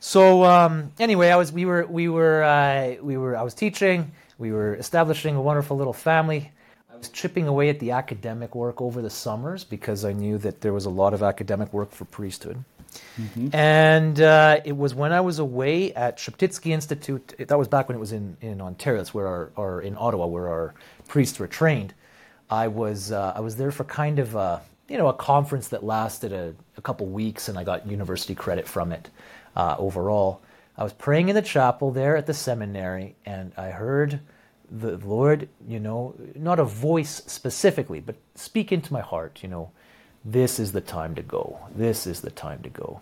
So 0.00 0.44
um, 0.44 0.92
anyway, 0.98 1.30
I 1.30 1.36
was 1.36 1.52
we 1.52 1.64
were 1.64 1.86
we 1.86 2.08
were 2.08 2.42
uh, 2.42 2.96
we 3.02 3.16
were 3.16 3.36
I 3.36 3.42
was 3.42 3.54
teaching. 3.54 4.12
We 4.38 4.52
were 4.52 4.74
establishing 4.74 5.36
a 5.36 5.40
wonderful 5.42 5.76
little 5.76 5.92
family. 5.92 6.50
I 6.92 6.96
was 6.96 7.08
chipping 7.08 7.46
away 7.48 7.70
at 7.70 7.78
the 7.80 7.92
academic 7.92 8.54
work 8.54 8.80
over 8.80 9.00
the 9.02 9.10
summers 9.10 9.64
because 9.64 10.04
I 10.04 10.12
knew 10.12 10.38
that 10.38 10.60
there 10.60 10.72
was 10.72 10.84
a 10.86 10.90
lot 10.90 11.14
of 11.14 11.22
academic 11.22 11.72
work 11.72 11.90
for 11.92 12.04
priesthood. 12.04 12.64
And 13.52 14.20
uh, 14.20 14.60
it 14.64 14.76
was 14.76 14.94
when 14.94 15.12
I 15.12 15.20
was 15.20 15.38
away 15.38 15.92
at 15.94 16.18
Sheptytsky 16.18 16.70
Institute. 16.70 17.34
That 17.38 17.58
was 17.58 17.68
back 17.68 17.88
when 17.88 17.96
it 17.96 18.00
was 18.00 18.12
in, 18.12 18.36
in 18.40 18.60
Ontario. 18.60 18.98
That's 18.98 19.14
where 19.14 19.26
our, 19.26 19.52
our 19.56 19.80
in 19.80 19.96
Ottawa, 19.98 20.26
where 20.26 20.48
our 20.48 20.74
priests 21.08 21.38
were 21.38 21.46
trained. 21.46 21.94
I 22.50 22.68
was 22.68 23.12
uh, 23.12 23.32
I 23.34 23.40
was 23.40 23.56
there 23.56 23.70
for 23.70 23.84
kind 23.84 24.18
of 24.18 24.34
a 24.34 24.62
you 24.88 24.98
know 24.98 25.08
a 25.08 25.14
conference 25.14 25.68
that 25.68 25.82
lasted 25.82 26.32
a, 26.32 26.54
a 26.76 26.82
couple 26.82 27.06
weeks, 27.06 27.48
and 27.48 27.58
I 27.58 27.64
got 27.64 27.86
university 27.86 28.34
credit 28.34 28.66
from 28.68 28.92
it 28.92 29.10
uh, 29.56 29.76
overall. 29.78 30.42
I 30.76 30.82
was 30.82 30.92
praying 30.92 31.28
in 31.28 31.36
the 31.36 31.42
chapel 31.42 31.92
there 31.92 32.16
at 32.16 32.26
the 32.26 32.34
seminary, 32.34 33.14
and 33.24 33.52
I 33.56 33.68
heard 33.70 34.20
the 34.70 34.96
Lord, 34.98 35.48
you 35.68 35.78
know, 35.78 36.14
not 36.34 36.58
a 36.58 36.64
voice 36.64 37.22
specifically, 37.26 38.00
but 38.00 38.16
speak 38.34 38.72
into 38.72 38.92
my 38.92 39.00
heart, 39.00 39.40
you 39.42 39.48
know, 39.48 39.70
this 40.24 40.58
is 40.58 40.72
the 40.72 40.80
time 40.80 41.14
to 41.16 41.22
go. 41.22 41.58
This 41.74 42.06
is 42.06 42.20
the 42.20 42.30
time 42.30 42.62
to 42.62 42.70
go. 42.70 43.00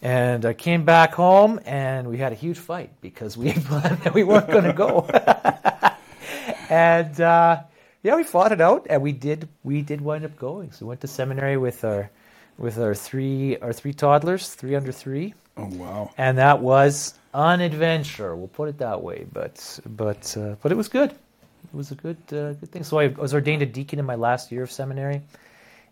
And 0.00 0.44
I 0.44 0.52
came 0.52 0.84
back 0.84 1.14
home 1.14 1.60
and 1.66 2.08
we 2.08 2.18
had 2.18 2.32
a 2.32 2.36
huge 2.36 2.58
fight 2.58 2.90
because 3.00 3.36
we 3.36 3.52
planned 3.52 3.98
that 4.04 4.14
we 4.14 4.24
weren't 4.24 4.48
going 4.48 4.64
to 4.64 4.72
go. 4.72 5.00
and 6.70 7.20
uh, 7.20 7.62
yeah, 8.02 8.16
we 8.16 8.22
fought 8.22 8.52
it 8.52 8.60
out 8.60 8.86
and 8.88 9.02
we 9.02 9.12
did 9.12 9.48
we 9.64 9.82
did 9.82 10.00
wind 10.00 10.24
up 10.24 10.36
going. 10.36 10.72
So 10.72 10.86
we 10.86 10.90
went 10.90 11.00
to 11.02 11.08
seminary 11.08 11.56
with 11.56 11.84
our 11.84 12.10
with 12.56 12.78
our 12.78 12.94
three 12.94 13.58
our 13.58 13.72
three 13.72 13.92
toddlers, 13.92 14.54
three 14.54 14.76
under 14.76 14.92
three. 14.92 15.34
Oh 15.56 15.66
wow! 15.72 16.10
And 16.16 16.38
that 16.38 16.60
was 16.60 17.14
an 17.34 17.60
adventure. 17.60 18.36
We'll 18.36 18.48
put 18.48 18.68
it 18.68 18.78
that 18.78 19.02
way. 19.02 19.26
But 19.32 19.80
but 19.84 20.36
uh, 20.36 20.54
but 20.62 20.70
it 20.70 20.76
was 20.76 20.88
good. 20.88 21.10
It 21.10 21.74
was 21.74 21.90
a 21.90 21.96
good 21.96 22.16
uh, 22.28 22.52
good 22.52 22.70
thing. 22.70 22.84
So 22.84 23.00
I 23.00 23.08
was 23.08 23.34
ordained 23.34 23.62
a 23.62 23.66
deacon 23.66 23.98
in 23.98 24.04
my 24.04 24.14
last 24.14 24.52
year 24.52 24.62
of 24.62 24.70
seminary, 24.70 25.22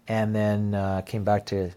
and 0.08 0.34
then 0.34 0.74
uh, 0.74 1.00
came 1.02 1.24
back 1.24 1.46
to 1.46 1.70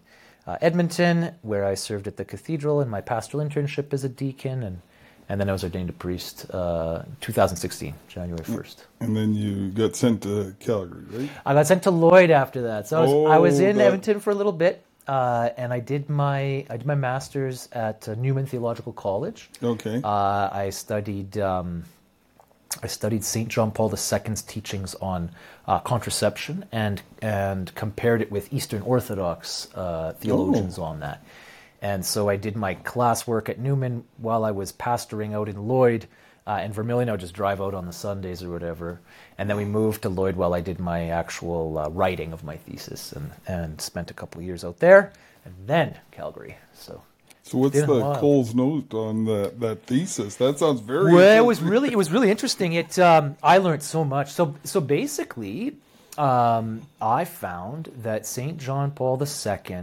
uh, 0.46 0.56
Edmonton 0.60 1.34
where 1.42 1.64
I 1.64 1.74
served 1.74 2.06
at 2.06 2.16
the 2.16 2.24
cathedral 2.24 2.80
in 2.80 2.88
my 2.88 3.00
pastoral 3.00 3.44
internship 3.44 3.92
as 3.92 4.04
a 4.04 4.08
deacon 4.08 4.62
and. 4.62 4.80
And 5.28 5.40
then 5.40 5.48
I 5.48 5.52
was 5.52 5.62
ordained 5.62 5.88
a 5.90 5.92
priest 5.92 6.50
uh, 6.52 7.04
2016, 7.20 7.94
January 8.08 8.42
1st. 8.42 8.76
And 8.98 9.16
then 9.16 9.32
you 9.32 9.68
got 9.68 9.94
sent 9.94 10.24
to 10.24 10.56
Calgary, 10.58 11.04
right? 11.12 11.30
I 11.46 11.54
got 11.54 11.68
sent 11.68 11.84
to 11.84 11.92
Lloyd 11.92 12.32
after 12.32 12.62
that. 12.62 12.88
So 12.88 12.98
I 12.98 13.00
was, 13.04 13.30
I 13.30 13.38
was 13.38 13.60
Oh, 13.60 13.64
in 13.64 13.76
that- 13.76 13.84
Edmonton 13.84 14.18
for 14.18 14.30
a 14.32 14.34
little 14.34 14.50
bit, 14.50 14.84
uh, 15.06 15.50
and 15.56 15.72
I 15.72 15.78
did 15.78 16.10
my 16.10 16.66
I 16.68 16.76
did 16.78 16.84
my 16.84 16.96
master's 16.96 17.68
at 17.70 18.08
uh, 18.08 18.16
Newman 18.16 18.44
Theological 18.46 18.92
College. 18.92 19.48
Okay. 19.62 20.00
Uh, 20.02 20.48
I 20.50 20.70
studied 20.70 21.38
um, 21.38 21.84
I 22.82 22.86
studied 22.86 23.24
Saint 23.24 23.48
John 23.48 23.72
Paul 23.72 23.90
II's 23.90 24.42
teachings 24.42 24.94
on 24.96 25.32
uh, 25.66 25.80
contraception 25.80 26.64
and 26.70 27.02
and 27.20 27.74
compared 27.74 28.22
it 28.22 28.30
with 28.30 28.52
Eastern 28.52 28.82
Orthodox 28.82 29.68
uh, 29.74 30.14
theologians 30.18 30.78
on 30.78 31.00
that. 31.00 31.24
And 31.82 32.04
so 32.04 32.28
I 32.28 32.36
did 32.36 32.56
my 32.56 32.74
classwork 32.76 33.48
at 33.48 33.58
Newman 33.58 34.04
while 34.18 34.44
I 34.44 34.50
was 34.50 34.72
pastoring 34.72 35.34
out 35.34 35.48
in 35.48 35.66
Lloyd. 35.66 36.06
Uh, 36.46 36.60
in 36.64 36.72
Vermilion, 36.72 37.08
I 37.08 37.12
would 37.12 37.20
just 37.20 37.34
drive 37.34 37.60
out 37.60 37.74
on 37.74 37.86
the 37.86 37.92
Sundays 37.92 38.42
or 38.42 38.50
whatever. 38.50 39.00
And 39.38 39.48
then 39.48 39.56
we 39.56 39.64
moved 39.64 40.02
to 40.02 40.08
Lloyd 40.08 40.36
while 40.36 40.54
I 40.54 40.60
did 40.60 40.78
my 40.78 41.10
actual 41.10 41.78
uh, 41.78 41.88
writing 41.88 42.32
of 42.32 42.44
my 42.44 42.56
thesis 42.56 43.12
and, 43.12 43.30
and 43.46 43.80
spent 43.80 44.10
a 44.10 44.14
couple 44.14 44.40
of 44.40 44.46
years 44.46 44.64
out 44.64 44.78
there. 44.78 45.12
And 45.44 45.54
then 45.66 45.98
Calgary. 46.10 46.56
So 46.72 47.02
so 47.50 47.58
what's 47.58 47.74
the. 47.74 48.14
Cole's 48.14 48.54
note 48.54 48.94
on 48.94 49.24
that 49.24 49.58
that 49.58 49.82
thesis? 49.82 50.36
That 50.36 50.60
sounds 50.60 50.80
very. 50.80 51.12
Well, 51.12 51.42
it 51.42 51.44
was 51.44 51.58
interesting. 51.58 51.68
really 51.68 51.90
it 51.90 51.96
was 51.96 52.12
really 52.12 52.30
interesting. 52.30 52.72
It 52.74 52.96
um, 53.00 53.36
I 53.42 53.58
learned 53.58 53.82
so 53.82 54.04
much. 54.04 54.30
So 54.30 54.54
so 54.62 54.80
basically, 54.80 55.76
um, 56.16 56.82
I 57.02 57.24
found 57.24 57.90
that 58.02 58.24
Saint 58.24 58.58
John 58.58 58.92
Paul 58.92 59.20
II 59.20 59.82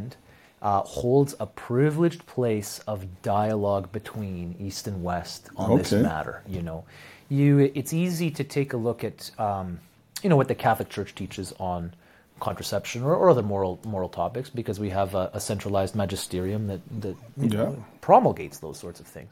uh, 0.61 0.81
holds 0.83 1.35
a 1.41 1.45
privileged 1.45 2.25
place 2.25 2.79
of 2.87 3.21
dialogue 3.21 3.91
between 3.91 4.55
East 4.61 4.87
and 4.87 5.03
West 5.03 5.49
on 5.57 5.77
this 5.77 5.91
matter. 5.91 6.43
You 6.47 6.61
know, 6.61 6.85
you 7.27 7.69
it's 7.75 7.91
easy 7.91 8.31
to 8.31 8.45
take 8.45 8.71
a 8.71 8.77
look 8.77 9.03
at 9.03 9.29
um, 9.37 9.81
you 10.23 10.29
know 10.29 10.37
what 10.37 10.47
the 10.47 10.55
Catholic 10.55 10.87
Church 10.87 11.13
teaches 11.13 11.53
on 11.59 11.93
contraception 12.39 13.03
or, 13.03 13.15
or 13.15 13.29
other 13.29 13.43
moral 13.43 13.79
moral 13.85 14.09
topics 14.09 14.49
because 14.49 14.79
we 14.79 14.89
have 14.89 15.15
a, 15.15 15.29
a 15.33 15.39
centralized 15.39 15.95
magisterium 15.95 16.67
that 16.67 16.81
that 17.01 17.15
you 17.37 17.49
know, 17.49 17.83
promulgates 18.01 18.59
those 18.59 18.77
sorts 18.79 18.99
of 18.99 19.07
things. 19.07 19.31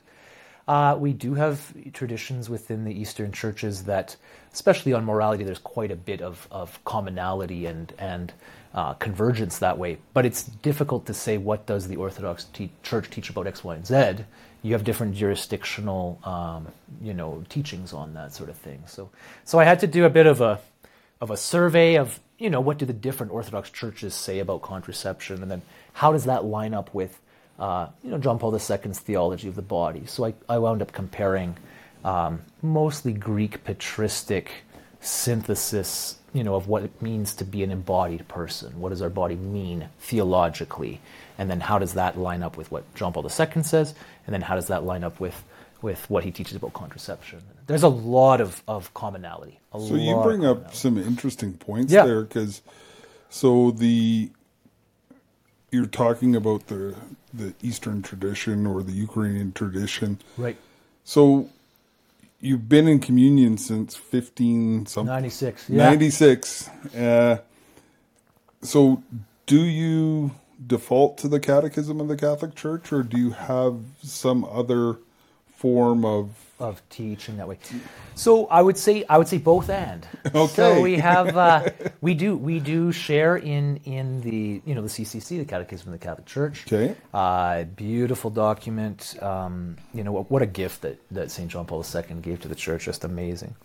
Uh, 0.68 0.98
we 1.00 1.14
do 1.14 1.36
have 1.36 1.74
traditions 1.94 2.50
within 2.50 2.86
the 2.86 2.92
Eastern 2.92 3.32
churches 3.32 3.84
that, 3.84 4.16
especially 4.52 4.94
on 4.94 5.06
morality, 5.06 5.44
there's 5.44 5.60
quite 5.60 5.92
a 5.92 5.96
bit 5.96 6.22
of, 6.22 6.48
of 6.50 6.84
commonality 6.86 7.68
and 7.68 7.94
and 8.00 8.34
uh, 8.74 8.94
convergence 8.94 9.60
that 9.60 9.78
way. 9.78 9.98
But 10.14 10.26
it's 10.26 10.44
difficult 10.44 11.06
to 11.06 11.14
say 11.14 11.38
what 11.38 11.66
does 11.66 11.88
the 11.88 11.96
Orthodox 11.98 12.46
te- 12.46 12.72
Church 12.82 13.10
teach 13.10 13.30
about 13.30 13.46
X, 13.48 13.64
Y, 13.64 13.76
and 13.76 13.86
Z. 13.86 14.26
You 14.64 14.74
have 14.74 14.84
different 14.84 15.16
jurisdictional, 15.16 16.20
um, 16.24 16.68
you 17.00 17.14
know, 17.14 17.44
teachings 17.48 17.94
on 17.94 18.16
that 18.16 18.34
sort 18.34 18.50
of 18.50 18.58
thing. 18.58 18.82
So, 18.88 19.12
so 19.44 19.60
I 19.60 19.64
had 19.66 19.80
to 19.82 19.88
do 19.88 20.06
a 20.06 20.10
bit 20.10 20.26
of 20.26 20.42
a 20.42 20.60
of 21.22 21.30
a 21.30 21.38
survey 21.38 21.96
of 21.96 22.20
you 22.38 22.50
know 22.50 22.62
what 22.62 22.77
do 22.77 22.86
the 22.86 22.94
different 22.94 23.32
Orthodox 23.32 23.70
churches 23.70 24.13
say 24.13 24.39
about 24.39 24.62
contraception, 24.62 25.42
and 25.42 25.50
then 25.50 25.62
how 25.94 26.12
does 26.12 26.25
that 26.25 26.46
line 26.46 26.74
up 26.74 26.94
with 26.94 27.20
uh, 27.60 27.88
you 28.04 28.12
know 28.12 28.18
John 28.18 28.39
Paul 28.39 28.54
II's 28.54 29.00
theology 29.00 29.48
of 29.48 29.56
the 29.56 29.62
body. 29.62 30.06
So 30.06 30.25
I, 30.25 30.34
I 30.50 30.58
wound 30.58 30.82
up 30.82 30.92
comparing 30.92 31.56
um, 32.04 32.42
mostly 32.62 33.13
Greek 33.13 33.63
patristic 33.63 34.51
synthesis, 35.00 36.18
you 36.34 36.44
know, 36.44 36.56
of 36.56 36.68
what 36.68 36.84
it 36.84 37.01
means 37.01 37.34
to 37.36 37.46
be 37.46 37.63
an 37.63 37.72
embodied 37.72 38.27
person. 38.27 38.80
What 38.80 38.89
does 38.89 39.01
our 39.01 39.10
body 39.10 39.36
mean 39.36 39.89
theologically, 40.00 41.00
and 41.38 41.50
then 41.50 41.62
how 41.62 41.80
does 41.80 41.94
that 41.94 42.18
line 42.18 42.44
up 42.44 42.58
with 42.58 42.72
what 42.72 42.94
John 42.96 43.13
Paul 43.13 43.24
II 43.24 43.63
says, 43.63 43.96
and 44.25 44.34
then 44.34 44.42
how 44.42 44.56
does 44.56 44.68
that 44.68 44.84
line 44.84 45.04
up 45.04 45.20
with 45.20 45.44
with 45.86 46.10
what 46.10 46.24
he 46.24 46.32
teaches 46.32 46.56
about 46.58 46.74
contraception. 46.74 47.44
There's 47.68 47.84
a 47.84 47.88
lot 47.88 48.42
of, 48.42 48.63
of 48.68 48.92
commonality. 48.96 49.60
So 49.72 49.94
you 49.94 50.20
bring 50.24 50.44
up 50.44 50.74
some 50.74 50.98
interesting 50.98 51.54
points 51.54 51.94
Yeah. 51.94 52.06
there 52.08 52.24
because 52.24 52.63
so 53.30 53.70
the 53.70 54.32
you're 55.72 55.86
talking 55.86 56.36
about 56.36 56.68
the 56.68 56.96
the 57.32 57.54
Eastern 57.62 58.01
tradition 58.01 58.65
or 58.65 58.82
the 58.82 58.94
Ukrainian 58.94 59.51
tradition. 59.51 60.20
right. 60.38 60.58
So 61.04 61.50
you've 62.39 62.68
been 62.68 62.88
in 62.88 63.00
communion 63.00 63.58
since 63.60 63.96
15 63.96 64.88
something 64.88 65.13
96. 65.13 65.70
Yeah. 65.70 65.84
96. 65.89 66.70
Uh, 66.98 67.38
so 68.63 69.04
do 69.46 69.62
you 69.62 70.32
default 70.65 71.20
to 71.20 71.27
the 71.27 71.39
catechism 71.39 72.01
of 72.01 72.08
the 72.08 72.18
Catholic 72.18 72.56
Church 72.56 72.92
or 72.92 73.04
do 73.04 73.18
you 73.20 73.32
have 73.32 73.75
some 74.01 74.44
other 74.46 74.98
form 75.58 76.06
of 76.06 76.30
of 76.60 76.82
teaching 76.90 77.38
that 77.38 77.48
way. 77.48 77.58
So 78.16 78.46
I 78.48 78.62
would 78.62 78.78
say 78.78 79.04
I 79.10 79.18
would 79.18 79.28
say 79.28 79.38
both 79.38 79.70
and. 79.70 80.08
Okay. 80.36 80.54
So 80.54 80.82
we 80.82 80.98
have 80.98 81.38
uh, 81.38 81.70
we 82.02 82.14
do 82.14 82.36
we 82.36 82.60
do 82.60 82.92
share 82.92 83.38
in 83.38 83.78
in 83.86 84.22
the 84.22 84.62
you 84.66 84.76
know 84.76 84.82
the 84.82 84.90
CCC 84.90 85.38
the 85.38 85.46
Catechism 85.46 85.94
of 85.94 86.00
the 86.00 86.06
Catholic 86.06 86.26
Church. 86.26 86.66
Okay. 86.68 86.96
Uh, 87.14 87.64
beautiful 87.64 88.30
document. 88.30 89.16
Um, 89.22 89.78
you 89.94 90.04
know 90.04 90.12
what, 90.12 90.32
what 90.32 90.42
a 90.42 90.46
gift 90.48 90.82
that 90.82 91.00
that 91.12 91.32
Saint 91.32 91.52
John 91.52 91.66
Paul 91.66 91.86
II 91.86 92.22
gave 92.22 92.42
to 92.42 92.48
the 92.48 92.56
Church. 92.56 92.86
Just 92.86 93.04
amazing. 93.04 93.56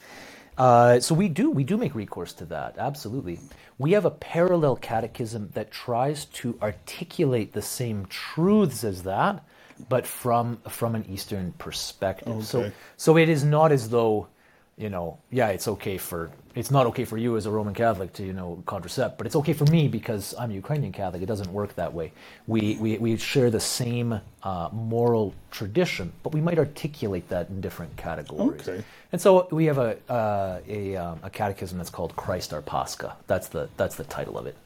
Uh, 0.59 1.01
so 1.01 1.15
we 1.15 1.29
do 1.29 1.51
we 1.51 1.65
do 1.65 1.77
make 1.77 1.95
recourse 1.95 2.33
to 2.35 2.45
that 2.47 2.77
absolutely. 2.79 3.41
We 3.79 3.93
have 3.93 4.05
a 4.05 4.11
parallel 4.11 4.77
catechism 4.77 5.51
that 5.55 5.71
tries 5.71 6.27
to 6.27 6.59
articulate 6.61 7.55
the 7.55 7.63
same 7.63 8.07
truths 8.07 8.85
as 8.85 9.05
that, 9.05 9.43
but 9.89 10.07
from 10.07 10.59
from 10.69 10.95
an 10.95 11.05
Eastern 11.09 11.53
perspective. 11.59 12.45
So 12.45 12.61
Okay. 12.61 12.73
so 12.97 13.17
it 13.17 13.29
is 13.29 13.45
not 13.45 13.73
as 13.73 13.89
though 13.89 14.29
you 14.77 14.89
know 14.91 15.19
yeah 15.31 15.49
it's 15.49 15.69
okay 15.69 15.99
for 15.99 16.31
it's 16.55 16.71
not 16.71 16.87
okay 16.87 17.05
for 17.05 17.17
you 17.17 17.37
as 17.37 17.47
a 17.47 17.51
Roman 17.51 17.75
Catholic 17.75 18.13
to 18.15 18.25
you 18.25 18.33
know 18.33 18.63
contracept, 18.67 19.19
but 19.19 19.27
it's 19.27 19.37
okay 19.37 19.53
for 19.53 19.65
me 19.67 19.89
because 19.89 20.35
I'm 20.39 20.51
a 20.51 20.55
Ukrainian 20.55 20.93
Catholic. 20.93 21.23
It 21.23 21.27
doesn't 21.27 21.53
work 21.53 21.75
that 21.77 21.93
way. 21.95 22.13
We 22.47 22.77
we, 22.81 22.99
we 22.99 23.17
share 23.17 23.51
the 23.51 23.61
same 23.61 24.21
uh, 24.43 24.69
moral 24.73 25.35
tradition, 25.53 26.13
but 26.23 26.33
we 26.35 26.41
might 26.41 26.59
articulate 26.59 27.29
that 27.29 27.49
in 27.51 27.61
different 27.61 27.97
categories. 27.97 28.69
Okay. 28.69 28.85
And 29.13 29.21
so 29.21 29.47
we 29.51 29.67
have 29.67 29.79
a 29.79 29.97
uh, 30.13 30.61
a, 30.69 30.97
um, 30.97 31.21
a 31.23 31.31
catechism 31.31 31.79
that's 31.79 31.91
called 31.91 32.17
Christ 32.17 32.53
Our 32.53 32.63
Pascha. 32.63 33.17
That's 33.29 33.49
the 33.49 33.69
that's 33.77 33.97
the 33.97 34.05
title 34.05 34.37
of 34.39 34.47
it, 34.47 34.57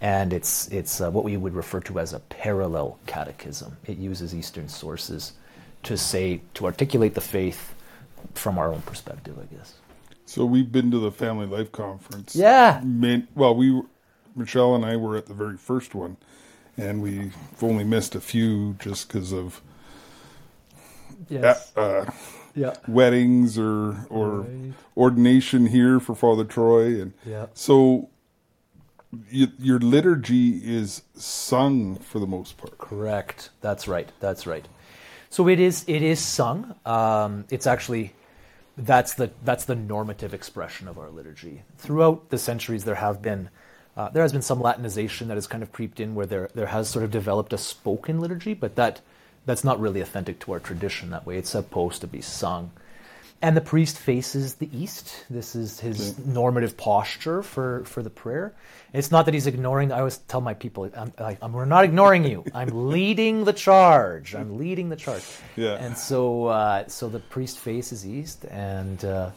and 0.00 0.32
it's 0.32 0.68
it's 0.68 1.00
uh, 1.00 1.10
what 1.10 1.24
we 1.24 1.36
would 1.36 1.54
refer 1.54 1.80
to 1.80 1.98
as 1.98 2.12
a 2.12 2.20
parallel 2.20 2.98
catechism. 3.06 3.76
It 3.86 3.98
uses 3.98 4.34
Eastern 4.34 4.68
sources 4.68 5.32
to 5.84 5.96
say 5.96 6.40
to 6.54 6.66
articulate 6.66 7.14
the 7.14 7.20
faith 7.20 7.74
from 8.34 8.58
our 8.58 8.72
own 8.72 8.82
perspective, 8.82 9.38
I 9.40 9.54
guess. 9.54 9.74
So 10.26 10.44
we've 10.44 10.70
been 10.70 10.90
to 10.90 10.98
the 10.98 11.10
Family 11.10 11.46
Life 11.46 11.72
Conference. 11.72 12.36
Yeah. 12.36 12.80
Man, 12.84 13.28
well, 13.34 13.54
we, 13.54 13.80
Michelle 14.36 14.74
and 14.74 14.84
I 14.84 14.96
were 14.96 15.16
at 15.16 15.26
the 15.26 15.34
very 15.34 15.56
first 15.56 15.94
one, 15.94 16.16
and 16.76 17.00
we've 17.02 17.34
only 17.62 17.84
missed 17.84 18.14
a 18.14 18.20
few 18.20 18.74
just 18.78 19.08
because 19.08 19.32
of 19.32 19.62
Yes. 21.28 21.72
uh, 21.76 22.10
Yeah. 22.54 22.74
weddings 22.86 23.58
or 23.58 24.06
or 24.10 24.40
Right. 24.42 24.72
ordination 24.96 25.66
here 25.66 25.98
for 26.00 26.14
Father 26.14 26.44
Troy, 26.44 27.00
and 27.00 27.12
Yeah. 27.24 27.46
so 27.54 28.08
y- 29.12 29.52
your 29.58 29.78
liturgy 29.78 30.58
is 30.58 31.02
sung 31.14 31.96
for 31.96 32.18
the 32.18 32.26
most 32.26 32.56
part. 32.56 32.78
Correct. 32.78 33.50
That's 33.60 33.88
right. 33.88 34.10
That's 34.20 34.46
right. 34.46 34.66
So 35.30 35.48
it 35.48 35.60
is. 35.60 35.84
It 35.86 36.02
is 36.02 36.20
sung. 36.20 36.74
Um, 36.86 37.44
it's 37.50 37.66
actually 37.66 38.14
that's 38.76 39.14
the 39.14 39.30
that's 39.44 39.64
the 39.64 39.74
normative 39.74 40.32
expression 40.32 40.88
of 40.88 40.98
our 40.98 41.10
liturgy. 41.10 41.62
Throughout 41.76 42.30
the 42.30 42.38
centuries, 42.38 42.84
there 42.84 42.94
have 42.96 43.20
been 43.20 43.50
uh, 43.96 44.08
there 44.10 44.22
has 44.22 44.32
been 44.32 44.42
some 44.42 44.60
Latinization 44.60 45.26
that 45.26 45.34
has 45.34 45.46
kind 45.46 45.62
of 45.62 45.72
creeped 45.72 46.00
in, 46.00 46.14
where 46.14 46.26
there 46.26 46.48
there 46.54 46.66
has 46.66 46.88
sort 46.88 47.04
of 47.04 47.10
developed 47.10 47.52
a 47.52 47.58
spoken 47.58 48.20
liturgy, 48.20 48.54
but 48.54 48.76
that 48.76 49.00
that's 49.44 49.64
not 49.64 49.80
really 49.80 50.00
authentic 50.00 50.38
to 50.40 50.52
our 50.52 50.60
tradition. 50.60 51.10
That 51.10 51.26
way, 51.26 51.36
it's 51.36 51.50
supposed 51.50 52.00
to 52.02 52.06
be 52.06 52.20
sung. 52.20 52.70
And 53.40 53.56
the 53.56 53.60
priest 53.60 53.98
faces 53.98 54.54
the 54.54 54.68
east. 54.76 55.24
This 55.30 55.54
is 55.54 55.78
his 55.78 56.12
okay. 56.12 56.22
normative 56.28 56.76
posture 56.76 57.42
for, 57.42 57.84
for 57.84 58.02
the 58.02 58.10
prayer. 58.10 58.52
It's 58.92 59.12
not 59.12 59.26
that 59.26 59.34
he's 59.34 59.46
ignoring. 59.46 59.92
I 59.92 59.98
always 59.98 60.16
tell 60.16 60.40
my 60.40 60.54
people, 60.54 60.90
I'm, 60.96 61.12
I'm, 61.40 61.52
"We're 61.52 61.64
not 61.64 61.84
ignoring 61.84 62.24
you. 62.24 62.44
I'm 62.54 62.88
leading 62.88 63.44
the 63.44 63.52
charge. 63.52 64.34
I'm 64.34 64.58
leading 64.58 64.88
the 64.88 64.96
charge." 64.96 65.22
Yeah. 65.54 65.74
And 65.74 65.96
so, 65.96 66.46
uh, 66.46 66.88
so 66.88 67.08
the 67.08 67.20
priest 67.20 67.58
faces 67.58 68.04
east, 68.04 68.44
and 68.46 69.04
uh, 69.04 69.30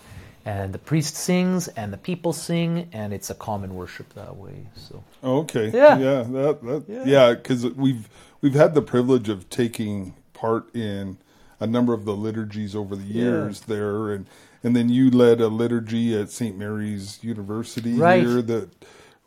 and 0.46 0.74
the 0.74 0.80
priest 0.80 1.16
sings, 1.16 1.68
and 1.68 1.94
the 1.94 1.98
people 1.98 2.34
sing, 2.34 2.90
and 2.94 3.14
it's 3.14 3.30
a 3.30 3.36
common 3.36 3.76
worship 3.76 4.12
that 4.16 4.36
way. 4.36 4.66
So. 4.76 5.04
Okay. 5.24 5.70
Yeah. 5.70 6.00
Yeah. 6.00 6.24
That, 6.24 6.64
that, 6.64 7.06
yeah. 7.06 7.34
Because 7.34 7.66
yeah, 7.66 7.72
we've 7.76 8.10
we've 8.42 8.56
had 8.56 8.74
the 8.74 8.82
privilege 8.82 9.30
of 9.30 9.50
taking 9.50 10.16
part 10.34 10.74
in 10.76 11.18
a 11.62 11.68
number 11.68 11.94
of 11.94 12.04
the 12.04 12.16
liturgies 12.16 12.76
over 12.76 12.96
the 12.96 13.04
years 13.04 13.62
yeah. 13.62 13.76
there, 13.76 14.12
and 14.12 14.26
and 14.64 14.76
then 14.76 14.90
you 14.90 15.10
led 15.10 15.40
a 15.40 15.48
liturgy 15.48 16.20
at 16.20 16.30
St. 16.30 16.58
Mary's 16.58 17.24
University 17.24 17.94
right. 17.94 18.22
here 18.22 18.42
that 18.42 18.70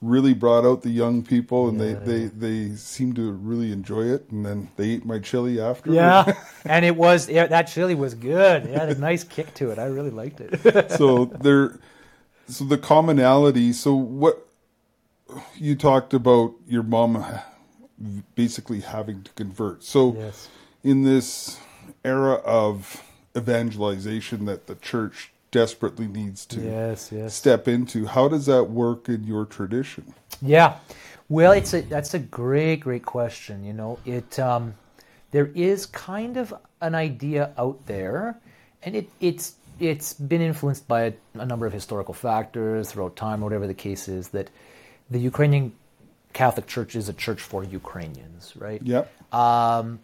really 0.03 0.35
brought 0.35 0.67
out 0.67 0.83
the 0.83 0.91
young 0.91 1.23
people, 1.23 1.69
and 1.69 1.81
yeah. 1.81 1.95
they, 1.95 2.25
they 2.27 2.69
they 2.69 2.77
seemed 2.77 3.17
to 3.17 3.33
really 3.33 3.73
enjoy 3.73 4.03
it. 4.03 4.29
And 4.31 4.45
then 4.45 4.69
they 4.77 4.91
ate 4.91 5.07
my 5.07 5.21
chili 5.21 5.61
after. 5.61 5.93
Yeah, 5.93 6.37
and 6.65 6.85
it 6.85 6.97
was 6.97 7.31
yeah, 7.31 7.47
that 7.47 7.63
chili 7.63 7.95
was 7.95 8.15
good. 8.15 8.67
It 8.67 8.77
had 8.77 8.91
a 8.91 8.99
nice 8.99 9.25
kick 9.25 9.55
to 9.55 9.71
it. 9.71 9.79
I 9.79 9.87
really 9.87 10.11
liked 10.11 10.41
it. 10.41 10.91
so 10.99 11.27
there, 11.27 11.79
so 12.49 12.65
the 12.65 12.79
commonality. 12.79 13.73
So 13.73 13.95
what 13.95 14.47
you 15.57 15.77
talked 15.77 16.13
about 16.13 16.55
your 16.67 16.83
mom 16.83 17.25
basically 18.35 18.81
having 18.81 19.23
to 19.23 19.33
convert. 19.33 19.85
So 19.85 20.15
yes. 20.15 20.49
in 20.83 21.05
this 21.05 21.59
era 22.05 22.35
of 22.35 23.03
evangelization 23.37 24.45
that 24.47 24.67
the 24.67 24.75
church 24.77 25.33
desperately 25.51 26.07
needs 26.07 26.45
to 26.47 26.61
yes, 26.61 27.11
yes. 27.13 27.35
step 27.35 27.69
into. 27.69 28.07
How 28.07 28.29
does 28.29 28.47
that 28.47 28.65
work 28.65 29.09
in 29.09 29.25
your 29.25 29.45
tradition? 29.45 30.15
Yeah, 30.43 30.79
well, 31.29 31.53
it's 31.53 31.73
a 31.73 31.83
that's 31.83 32.15
a 32.15 32.19
great 32.19 32.81
great 32.81 33.05
question. 33.05 33.65
You 33.65 33.73
know, 33.73 33.99
it 34.05 34.39
um, 34.39 34.75
there 35.31 35.47
is 35.55 35.87
kind 35.87 36.37
of 36.37 36.53
an 36.81 36.95
idea 36.95 37.53
out 37.57 37.87
there, 37.87 38.39
and 38.83 38.95
it 38.97 39.09
it's 39.21 39.55
it's 39.81 40.13
been 40.15 40.41
influenced 40.41 40.87
by 40.87 41.03
a, 41.03 41.13
a 41.35 41.47
number 41.47 41.67
of 41.67 41.73
historical 41.73 42.15
factors 42.15 42.93
throughout 42.93 43.17
time, 43.17 43.41
whatever 43.41 43.67
the 43.67 43.75
case 43.75 44.09
is, 44.09 44.29
that 44.29 44.51
the 45.11 45.19
Ukrainian 45.19 45.73
Catholic 46.33 46.67
Church 46.67 46.95
is 46.95 47.09
a 47.09 47.13
church 47.13 47.41
for 47.41 47.65
Ukrainians, 47.65 48.55
right? 48.57 48.83
Yep. 48.83 49.35
Um, 49.35 50.01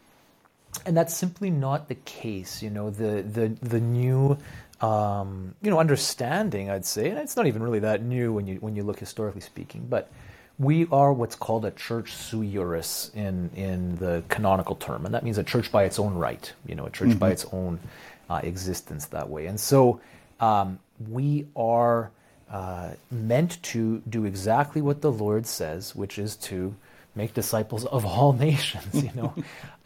and 0.86 0.96
that's 0.96 1.14
simply 1.14 1.50
not 1.50 1.88
the 1.88 1.94
case. 1.94 2.62
You 2.62 2.70
know, 2.70 2.90
the 2.90 3.22
the 3.22 3.48
the 3.62 3.80
new 3.80 4.38
um, 4.80 5.54
you 5.62 5.70
know 5.70 5.78
understanding, 5.78 6.70
I'd 6.70 6.86
say, 6.86 7.10
and 7.10 7.18
it's 7.18 7.36
not 7.36 7.46
even 7.46 7.62
really 7.62 7.80
that 7.80 8.02
new 8.02 8.32
when 8.32 8.46
you 8.46 8.56
when 8.56 8.76
you 8.76 8.82
look 8.82 8.98
historically 8.98 9.40
speaking, 9.40 9.86
but 9.88 10.10
we 10.58 10.86
are 10.92 11.12
what's 11.12 11.36
called 11.36 11.64
a 11.64 11.70
church 11.70 12.12
sui 12.12 12.50
juris 12.50 13.10
in 13.14 13.50
in 13.54 13.96
the 13.96 14.22
canonical 14.28 14.76
term, 14.76 15.04
and 15.04 15.14
that 15.14 15.24
means 15.24 15.38
a 15.38 15.44
church 15.44 15.70
by 15.72 15.84
its 15.84 15.98
own 15.98 16.14
right. 16.14 16.52
You 16.66 16.74
know, 16.74 16.86
a 16.86 16.90
church 16.90 17.10
mm-hmm. 17.10 17.18
by 17.18 17.30
its 17.30 17.46
own 17.52 17.80
uh, 18.28 18.40
existence 18.42 19.06
that 19.06 19.28
way, 19.28 19.46
and 19.46 19.58
so 19.58 20.00
um, 20.40 20.78
we 21.08 21.46
are. 21.56 22.10
Uh, 22.52 22.94
meant 23.12 23.62
to 23.62 24.02
do 24.10 24.24
exactly 24.24 24.82
what 24.82 25.02
the 25.02 25.12
Lord 25.12 25.46
says, 25.46 25.94
which 25.94 26.18
is 26.18 26.34
to 26.34 26.74
make 27.14 27.34
disciples 27.34 27.84
of 27.86 28.04
all 28.04 28.32
nations, 28.48 29.02
you 29.02 29.10
know. 29.14 29.34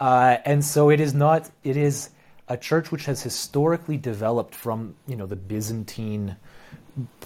uh, 0.00 0.36
and 0.44 0.64
so 0.64 0.90
it 0.90 1.00
is 1.00 1.14
not, 1.14 1.50
it 1.62 1.76
is 1.76 2.10
a 2.48 2.56
church 2.56 2.92
which 2.92 3.06
has 3.06 3.22
historically 3.22 3.96
developed 3.96 4.54
from, 4.54 4.94
you 5.06 5.16
know, 5.16 5.26
the 5.26 5.36
Byzantine, 5.36 6.36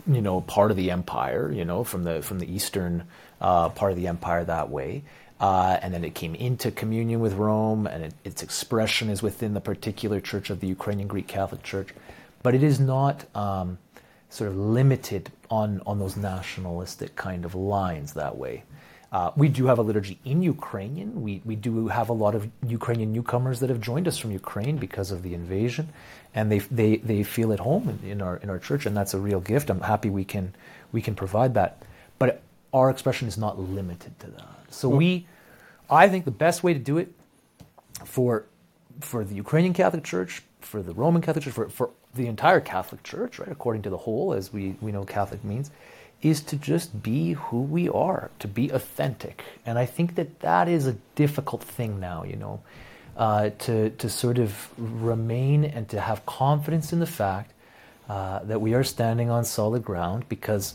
you 0.07 0.23
know, 0.23 0.41
part 0.41 0.71
of 0.71 0.77
the 0.77 0.91
empire, 0.91 1.51
you 1.53 1.65
know, 1.65 1.85
from 1.85 2.05
the, 2.05 2.23
from 2.23 2.39
the 2.39 2.53
eastern 2.53 3.05
uh, 3.41 3.69
part 3.71 3.93
of 3.93 3.99
the 3.99 4.07
empire 4.07 4.45
that 4.45 4.71
way. 4.71 5.03
Uh, 5.41 5.79
and 5.83 5.95
then 5.95 6.05
it 6.05 6.15
came 6.15 6.35
into 6.35 6.71
communion 6.71 7.21
with 7.21 7.35
Rome, 7.35 7.87
and 7.87 8.05
it, 8.05 8.15
its 8.25 8.43
expression 8.43 9.09
is 9.09 9.23
within 9.23 9.55
the 9.55 9.61
particular 9.61 10.21
church 10.21 10.51
of 10.51 10.59
the 10.61 10.67
Ukrainian 10.67 11.07
Greek 11.07 11.29
Catholic 11.29 11.63
Church. 11.63 11.91
But 12.43 12.55
it 12.55 12.63
is 12.63 12.81
not 12.81 13.25
um, 13.37 13.79
sort 14.31 14.51
of 14.51 14.57
limited 14.57 15.31
on, 15.51 15.81
on 15.87 15.99
those 15.99 16.17
nationalistic 16.17 17.15
kind 17.15 17.45
of 17.45 17.55
lines 17.55 18.15
that 18.15 18.37
way. 18.37 18.65
Uh, 19.11 19.31
we 19.37 19.49
do 19.49 19.66
have 19.66 19.79
a 19.79 19.83
liturgy 19.83 20.18
in 20.25 20.42
Ukrainian. 20.42 21.23
We, 21.23 21.40
we 21.44 21.57
do 21.57 21.88
have 21.88 22.11
a 22.11 22.12
lot 22.12 22.35
of 22.35 22.49
Ukrainian 22.66 23.11
newcomers 23.12 23.61
that 23.61 23.71
have 23.71 23.81
joined 23.81 24.07
us 24.07 24.18
from 24.18 24.33
Ukraine 24.33 24.77
because 24.77 25.11
of 25.11 25.23
the 25.23 25.33
invasion, 25.33 25.88
and 26.35 26.53
they, 26.53 26.59
they, 26.59 26.97
they 26.97 27.23
feel 27.23 27.53
at 27.53 27.61
home 27.61 27.88
in, 27.88 28.11
in, 28.11 28.23
our, 28.23 28.37
in 28.37 28.51
our 28.51 28.59
church, 28.59 28.85
and 28.85 28.94
that's 28.94 29.14
a 29.14 29.18
real 29.18 29.40
gift. 29.40 29.71
I'm 29.71 29.81
happy 29.81 30.11
we 30.11 30.25
can, 30.25 30.55
we 30.92 31.01
can 31.01 31.14
provide 31.14 31.55
that. 31.55 31.83
But 32.18 32.42
our 32.75 32.90
expression 32.90 33.29
is 33.29 33.38
not 33.38 33.59
limited 33.59 34.18
to 34.21 34.27
that. 34.33 34.49
So 34.71 34.90
we, 34.90 35.27
I 35.88 36.11
think 36.11 36.27
the 36.27 36.31
best 36.31 36.62
way 36.62 36.75
to 36.75 36.79
do 36.79 36.99
it 36.99 37.11
for, 38.05 38.44
for 39.01 39.25
the 39.25 39.35
Ukrainian 39.35 39.73
Catholic 39.73 40.05
Church, 40.05 40.42
for 40.61 40.83
the 40.83 40.92
Roman 40.92 41.23
Catholic 41.23 41.44
Church, 41.44 41.55
for, 41.55 41.71
for 41.71 41.90
the 42.14 42.27
entire 42.27 42.61
Catholic 42.61 43.03
Church, 43.03 43.38
right, 43.38 43.51
according 43.51 43.83
to 43.83 43.90
the 43.90 43.97
whole, 43.97 44.35
as 44.35 44.53
we, 44.53 44.77
we 44.83 44.92
know 44.92 45.05
Catholic 45.05 45.42
means, 45.44 45.71
is 46.21 46.43
to 46.43 46.57
just 46.57 47.03
be 47.03 47.35
who 47.35 47.63
we 47.63 47.89
are, 47.89 48.31
to 48.41 48.49
be 48.49 48.71
authentic. 48.71 49.45
And 49.65 49.79
I 49.79 49.87
think 49.87 50.17
that 50.17 50.41
that 50.41 50.69
is 50.69 50.87
a 50.87 50.97
difficult 51.15 51.63
thing 51.63 52.01
now, 52.01 52.25
you 52.25 52.37
know, 52.37 52.61
uh, 53.17 53.51
to, 53.61 53.91
to 53.91 54.09
sort 54.09 54.39
of 54.39 54.71
remain 54.77 55.65
and 55.65 55.89
to 55.89 56.01
have 56.01 56.27
confidence 56.27 56.93
in 56.93 56.99
the 56.99 57.07
fact 57.07 57.53
uh, 58.09 58.41
that 58.45 58.61
we 58.61 58.75
are 58.75 58.85
standing 58.85 59.31
on 59.31 59.45
solid 59.45 59.85
ground 59.85 60.29
because 60.29 60.75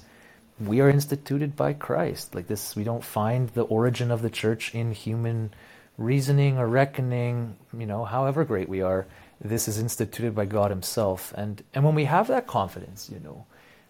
we 0.59 0.79
are 0.79 0.89
instituted 0.89 1.55
by 1.55 1.73
Christ. 1.73 2.35
Like 2.35 2.47
this, 2.47 2.75
we 2.75 2.83
don't 2.83 3.03
find 3.03 3.49
the 3.49 3.63
origin 3.63 4.11
of 4.11 4.21
the 4.21 4.29
church 4.29 4.73
in 4.73 4.91
human 4.93 5.53
reasoning 5.97 6.57
or 6.57 6.67
reckoning, 6.67 7.55
you 7.77 7.85
know, 7.85 8.05
however 8.05 8.45
great 8.45 8.69
we 8.69 8.81
are. 8.81 9.05
This 9.41 9.67
is 9.67 9.77
instituted 9.77 10.35
by 10.35 10.45
God 10.45 10.69
Himself. 10.69 11.33
And, 11.35 11.63
and 11.73 11.83
when 11.83 11.95
we 11.95 12.05
have 12.05 12.27
that 12.27 12.47
confidence, 12.47 13.09
you 13.11 13.19
know, 13.19 13.45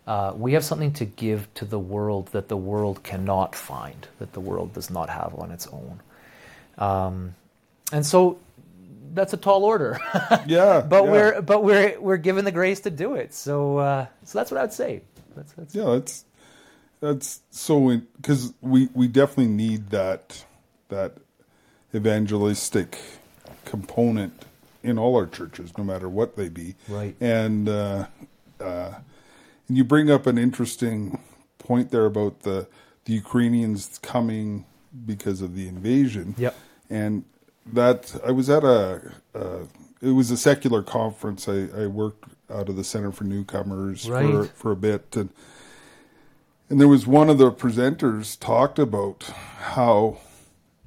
uh, 0.05 0.33
we 0.35 0.53
have 0.53 0.63
something 0.63 0.93
to 0.93 1.05
give 1.05 1.53
to 1.55 1.65
the 1.65 1.79
world 1.79 2.27
that 2.27 2.49
the 2.49 2.57
world 2.57 3.03
cannot 3.03 3.55
find, 3.55 4.07
that 4.19 4.33
the 4.33 4.39
world 4.39 4.73
does 4.73 4.89
not 4.89 5.09
have 5.09 5.33
on 5.37 5.51
its 5.51 5.67
own. 5.67 6.01
Um, 6.77 7.35
and 7.91 8.05
so 8.05 8.39
that's 9.13 9.33
a 9.33 9.37
tall 9.37 9.63
order. 9.63 9.99
yeah, 10.47 10.81
but 10.81 11.05
yeah. 11.05 11.11
we're 11.11 11.41
but 11.41 11.63
we're 11.63 11.99
we're 11.99 12.17
given 12.17 12.45
the 12.45 12.51
grace 12.51 12.81
to 12.81 12.89
do 12.89 13.15
it. 13.15 13.33
So 13.33 13.77
uh, 13.77 14.05
so 14.25 14.39
that's 14.39 14.51
what 14.51 14.61
I'd 14.61 14.73
say. 14.73 15.01
That's, 15.35 15.53
that's 15.53 15.75
yeah, 15.75 15.85
that's 15.85 16.25
that's 16.99 17.41
so 17.51 18.01
because 18.17 18.53
we 18.61 18.89
we 18.93 19.07
definitely 19.07 19.53
need 19.53 19.89
that 19.91 20.43
that 20.89 21.13
evangelistic 21.95 22.97
component 23.65 24.45
in 24.83 24.99
all 24.99 25.15
our 25.15 25.25
churches, 25.25 25.77
no 25.77 25.83
matter 25.83 26.09
what 26.09 26.35
they 26.35 26.49
be. 26.49 26.75
Right. 26.89 27.15
And 27.21 27.69
uh, 27.69 28.07
uh, 28.59 28.93
and 29.67 29.77
you 29.77 29.83
bring 29.83 30.09
up 30.11 30.27
an 30.27 30.37
interesting 30.37 31.19
point 31.57 31.91
there 31.91 32.05
about 32.05 32.41
the 32.41 32.67
the 33.05 33.13
Ukrainians 33.13 33.99
coming 34.01 34.65
because 35.05 35.41
of 35.41 35.55
the 35.55 35.67
invasion. 35.67 36.35
Yep. 36.37 36.55
And 36.89 37.25
that 37.65 38.15
I 38.25 38.31
was 38.31 38.49
at 38.49 38.63
a, 38.63 39.13
it 40.01 40.11
was 40.11 40.31
a 40.31 40.37
secular 40.37 40.83
conference. 40.83 41.47
I, 41.47 41.67
I, 41.75 41.87
worked 41.87 42.25
out 42.49 42.69
of 42.69 42.75
the 42.75 42.83
Center 42.83 43.11
for 43.11 43.23
Newcomers 43.23 44.09
right. 44.09 44.29
for 44.29 44.45
for 44.45 44.71
a 44.71 44.75
bit, 44.75 45.15
and 45.15 45.29
and 46.69 46.79
there 46.79 46.87
was 46.87 47.07
one 47.07 47.29
of 47.29 47.37
the 47.37 47.51
presenters 47.51 48.37
talked 48.39 48.79
about 48.79 49.23
how 49.23 50.17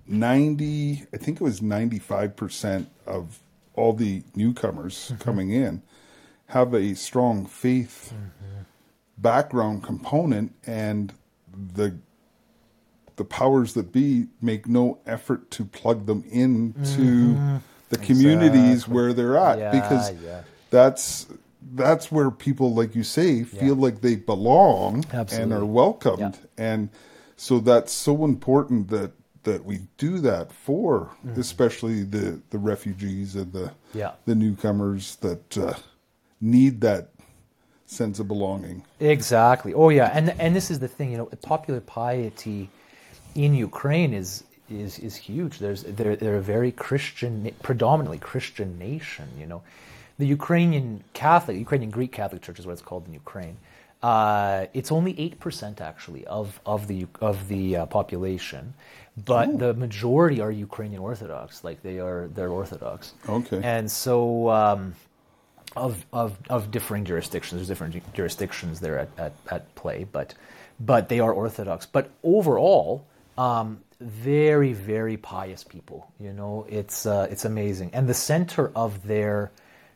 ninety, 0.06 1.04
I 1.12 1.16
think 1.16 1.40
it 1.40 1.44
was 1.44 1.62
ninety 1.62 1.98
five 1.98 2.36
percent 2.36 2.90
of 3.06 3.40
all 3.74 3.92
the 3.92 4.22
newcomers 4.34 5.10
mm-hmm. 5.12 5.22
coming 5.22 5.50
in 5.50 5.82
have 6.48 6.72
a 6.74 6.94
strong 6.94 7.44
faith 7.44 8.12
mm-hmm. 8.14 8.62
Background 9.18 9.82
component 9.82 10.54
and 10.66 11.12
the 11.74 11.96
the 13.16 13.24
powers 13.24 13.74
that 13.74 13.92
be 13.92 14.26
make 14.42 14.68
no 14.68 14.98
effort 15.06 15.50
to 15.50 15.64
plug 15.64 16.06
them 16.06 16.22
into 16.30 17.00
mm-hmm. 17.00 17.56
the 17.88 17.96
communities 17.96 18.72
exactly. 18.72 18.94
where 18.94 19.12
they're 19.12 19.38
at 19.38 19.58
yeah, 19.58 19.70
because 19.70 20.12
yeah. 20.22 20.42
that's 20.70 21.26
that's 21.74 22.12
where 22.12 22.30
people 22.30 22.74
like 22.74 22.94
you 22.94 23.02
say 23.02 23.42
feel 23.42 23.74
yeah. 23.76 23.82
like 23.82 24.00
they 24.02 24.16
belong 24.16 25.04
Absolutely. 25.12 25.42
and 25.42 25.52
are 25.52 25.64
welcomed 25.64 26.38
and 26.58 26.90
so 27.36 27.58
that's 27.58 27.92
so 27.92 28.24
important 28.24 28.88
that 28.88 29.12
that 29.44 29.64
we 29.64 29.80
do 29.96 30.18
that 30.18 30.52
for 30.52 31.16
mm-hmm. 31.24 31.40
especially 31.40 32.02
the 32.02 32.40
the 32.50 32.58
refugees 32.58 33.34
and 33.34 33.52
the 33.52 33.72
the 34.26 34.34
newcomers 34.34 35.16
that 35.16 35.56
uh, 35.56 35.74
need 36.40 36.82
that 36.82 37.10
sense 37.86 38.18
of 38.18 38.28
belonging. 38.28 38.82
Exactly. 39.00 39.72
Oh 39.74 39.88
yeah, 39.88 40.10
and 40.12 40.30
and 40.38 40.54
this 40.54 40.70
is 40.70 40.78
the 40.78 40.88
thing. 40.88 41.10
You 41.12 41.18
know, 41.18 41.26
popular 41.42 41.80
piety 41.80 42.68
in 43.34 43.54
Ukraine 43.54 44.12
is 44.14 44.44
is 44.70 44.98
is 44.98 45.14
huge. 45.16 45.58
There's 45.58 45.82
they're 45.84 46.16
they're 46.16 46.36
a 46.36 46.42
very 46.56 46.72
Christian, 46.72 47.50
predominantly 47.62 48.18
Christian 48.18 48.78
nation. 48.78 49.28
You 49.38 49.46
know, 49.46 49.62
the 50.18 50.26
Ukrainian 50.26 51.04
Catholic, 51.12 51.56
Ukrainian 51.56 51.90
Greek 51.90 52.12
Catholic 52.12 52.42
Church 52.42 52.58
is 52.58 52.66
what 52.66 52.72
it's 52.72 52.82
called 52.82 53.06
in 53.06 53.14
Ukraine. 53.14 53.56
Uh, 54.02 54.66
it's 54.74 54.92
only 54.92 55.18
eight 55.18 55.40
percent 55.40 55.80
actually 55.80 56.26
of 56.26 56.60
of 56.66 56.86
the 56.86 57.06
of 57.20 57.48
the 57.48 57.76
uh, 57.76 57.86
population, 57.86 58.74
but 59.24 59.48
Oh. 59.48 59.56
the 59.56 59.74
majority 59.74 60.40
are 60.40 60.50
Ukrainian 60.50 61.00
Orthodox. 61.00 61.64
Like 61.64 61.82
they 61.82 61.98
are, 61.98 62.28
they're 62.34 62.50
Orthodox. 62.50 63.14
Okay. 63.28 63.60
And 63.62 63.90
so, 63.90 64.50
um, 64.50 64.94
of 65.76 66.04
of 66.12 66.38
of 66.48 66.70
differing 66.70 67.04
jurisdictions, 67.04 67.58
there's 67.58 67.68
different 67.68 68.14
jurisdictions 68.14 68.80
there 68.80 68.98
at, 68.98 69.08
at, 69.18 69.32
at 69.50 69.74
play, 69.74 70.04
but 70.04 70.34
but 70.80 71.08
they 71.08 71.20
are 71.20 71.32
Orthodox. 71.32 71.86
But 71.86 72.10
overall, 72.22 73.06
um, 73.38 73.80
very 74.00 74.72
very 74.72 75.16
pious 75.16 75.64
people. 75.64 76.10
You 76.18 76.32
know, 76.32 76.66
it's 76.68 77.06
uh, 77.06 77.28
it's 77.30 77.44
amazing, 77.44 77.90
and 77.92 78.08
the 78.08 78.14
center 78.14 78.72
of 78.74 79.06
their 79.06 79.50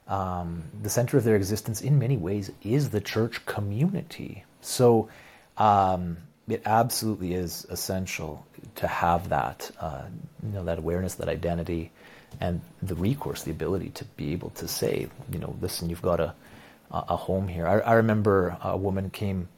um, 0.09 0.64
the 0.83 0.90
center 0.90 1.16
of 1.16 1.25
their 1.25 1.37
existence 1.37 1.81
in 1.81 1.99
many 1.99 2.16
ways 2.16 2.51
is 2.62 2.90
the 2.90 3.01
church 3.01 3.47
community. 3.47 4.45
So 4.61 5.09
um, 5.57 6.19
it 6.49 6.62
absolutely 6.66 7.35
is 7.35 7.66
essential 7.71 8.45
to 8.77 8.87
have 8.87 9.29
that, 9.29 9.71
uh, 9.81 10.03
you 10.43 10.53
know, 10.53 10.64
that 10.64 10.79
awareness, 10.79 11.14
that 11.16 11.29
identity, 11.29 11.93
and 12.40 12.61
the 12.83 12.95
recourse, 12.95 13.43
the 13.43 13.51
ability 13.51 13.90
to 13.90 14.05
be 14.05 14.33
able 14.33 14.51
to 14.51 14.69
say, 14.69 15.09
you 15.33 15.38
know, 15.38 15.57
listen, 15.61 15.90
you've 15.90 16.03
got 16.03 16.21
a, 16.21 16.35
a 16.90 17.16
home 17.16 17.49
here. 17.49 17.66
I, 17.66 17.81
I 17.81 17.93
remember 17.95 18.57
a 18.62 18.77
woman 18.77 19.11
came 19.11 19.49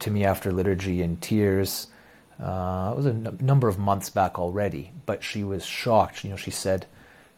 to 0.00 0.10
me 0.10 0.24
after 0.24 0.52
liturgy 0.52 1.02
in 1.02 1.16
tears. 1.18 1.88
Uh, 2.42 2.90
it 2.92 2.96
was 2.96 3.06
a 3.06 3.10
n- 3.10 3.38
number 3.40 3.68
of 3.68 3.78
months 3.78 4.10
back 4.10 4.38
already, 4.38 4.92
but 5.06 5.22
she 5.22 5.44
was 5.44 5.64
shocked. 5.64 6.24
You 6.24 6.30
know, 6.30 6.36
she 6.36 6.50
said, 6.50 6.86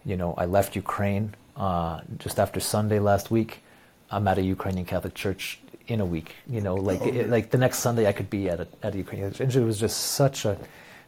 you 0.04 0.16
know, 0.16 0.34
I 0.36 0.46
left 0.46 0.74
Ukraine 0.74 1.34
uh, 1.56 2.00
just 2.18 2.38
after 2.38 2.60
Sunday 2.60 2.98
last 2.98 3.30
week. 3.30 3.62
I'm 4.10 4.26
at 4.26 4.38
a 4.38 4.42
Ukrainian 4.42 4.86
Catholic 4.86 5.14
church 5.14 5.60
in 5.86 6.00
a 6.00 6.06
week. 6.06 6.34
You 6.48 6.60
know, 6.60 6.74
like 6.74 7.02
it, 7.02 7.28
like 7.28 7.50
the 7.50 7.58
next 7.58 7.78
Sunday 7.78 8.06
I 8.06 8.12
could 8.12 8.30
be 8.30 8.48
at 8.48 8.60
a 8.60 8.68
at 8.82 8.94
a 8.94 8.98
Ukrainian 8.98 9.32
church. 9.32 9.40
And 9.40 9.54
it 9.54 9.66
was 9.66 9.78
just 9.78 9.98
such 9.98 10.44
a 10.44 10.58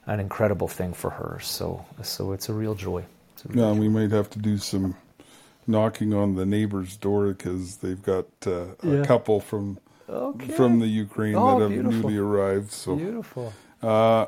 an 0.07 0.21
incredible 0.21 0.69
thing 0.69 0.93
for 0.93 1.11
her. 1.11 1.39
So 1.41 1.85
so 2.03 2.33
it's 2.33 2.49
a 2.49 2.53
real 2.53 2.75
joy. 2.75 3.05
It's 3.45 3.55
a 3.55 3.57
real 3.57 3.75
Now 3.75 3.81
we 3.81 3.89
might 3.89 4.11
have 4.11 4.29
to 4.31 4.39
do 4.39 4.59
some 4.59 4.97
knocking 5.67 6.13
on 6.13 6.35
the 6.35 6.45
neighbor's 6.45 6.97
door 6.97 7.29
because 7.29 7.77
they've 7.77 8.03
got 8.03 8.27
uh, 8.47 8.75
a 8.83 8.97
Yeah. 8.99 9.05
couple 9.05 9.41
from 9.41 9.79
Okay. 10.09 10.49
from 10.53 10.81
the 10.81 10.89
Ukraine 10.89 11.37
Oh, 11.37 11.55
that 11.55 11.63
have 11.63 11.71
beautiful. 11.71 12.11
newly 12.11 12.19
arrived. 12.19 12.73
So 12.73 12.97
beautiful. 12.97 13.53
yeah, 13.83 14.27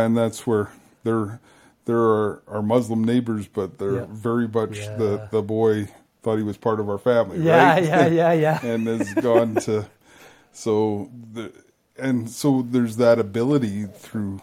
and 0.00 0.16
that's 0.16 0.46
where 0.46 0.70
they're 1.04 1.40
there 1.84 1.98
are 1.98 2.42
our 2.48 2.62
Muslim 2.62 3.04
neighbors, 3.04 3.46
but 3.46 3.78
they're 3.78 3.96
Yeah. 3.96 4.06
very 4.10 4.48
much 4.48 4.78
Yeah. 4.78 4.96
the 4.96 5.28
the 5.30 5.42
boy 5.42 5.88
thought 6.22 6.38
he 6.38 6.42
was 6.42 6.56
part 6.56 6.80
of 6.80 6.88
our 6.88 6.98
family, 6.98 7.38
Yeah, 7.40 7.74
right? 7.74 7.84
yeah, 7.84 8.06
yeah, 8.06 8.32
yeah. 8.32 8.64
and 8.72 8.86
has 8.86 9.12
gone 9.14 9.56
to 9.66 9.86
so 10.52 11.10
the 11.34 11.52
and 11.98 12.28
so 12.30 12.66
there's 12.68 12.96
that 12.96 13.18
ability 13.18 13.84
through 13.84 14.40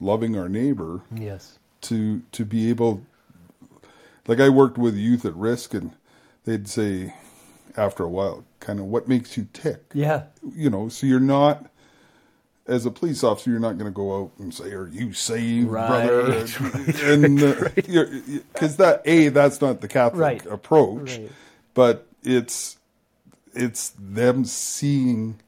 loving 0.00 0.38
our 0.38 0.48
neighbor 0.48 1.00
yes. 1.14 1.58
to 1.82 2.22
to 2.32 2.44
be 2.44 2.70
able 2.70 3.02
like 4.26 4.40
I 4.40 4.48
worked 4.48 4.78
with 4.78 4.96
youth 4.96 5.24
at 5.24 5.34
risk 5.34 5.74
and 5.74 5.92
they'd 6.44 6.68
say 6.68 7.14
after 7.76 8.02
a 8.04 8.08
while 8.08 8.44
kind 8.60 8.78
of 8.80 8.86
what 8.86 9.06
makes 9.08 9.36
you 9.36 9.46
tick 9.52 9.82
Yeah. 9.94 10.24
you 10.54 10.70
know 10.70 10.88
so 10.88 11.06
you're 11.06 11.20
not 11.20 11.66
as 12.66 12.84
a 12.86 12.90
police 12.90 13.22
officer 13.22 13.50
you're 13.50 13.60
not 13.60 13.78
going 13.78 13.90
to 13.90 13.94
go 13.94 14.22
out 14.22 14.30
and 14.38 14.52
say 14.52 14.72
are 14.72 14.88
you 14.88 15.12
saved 15.12 15.68
Right, 15.68 16.06
brother 16.06 16.46
right, 16.60 17.02
and 17.02 17.42
uh, 17.42 17.68
because 17.74 18.76
that 18.78 19.02
a 19.04 19.28
that's 19.28 19.60
not 19.60 19.80
the 19.80 19.88
catholic 19.88 20.20
Right, 20.20 20.46
approach 20.46 21.18
right. 21.18 21.30
but 21.74 22.06
it's 22.22 22.78
it's 23.54 23.90
them 23.98 24.44
seeing 24.44 25.38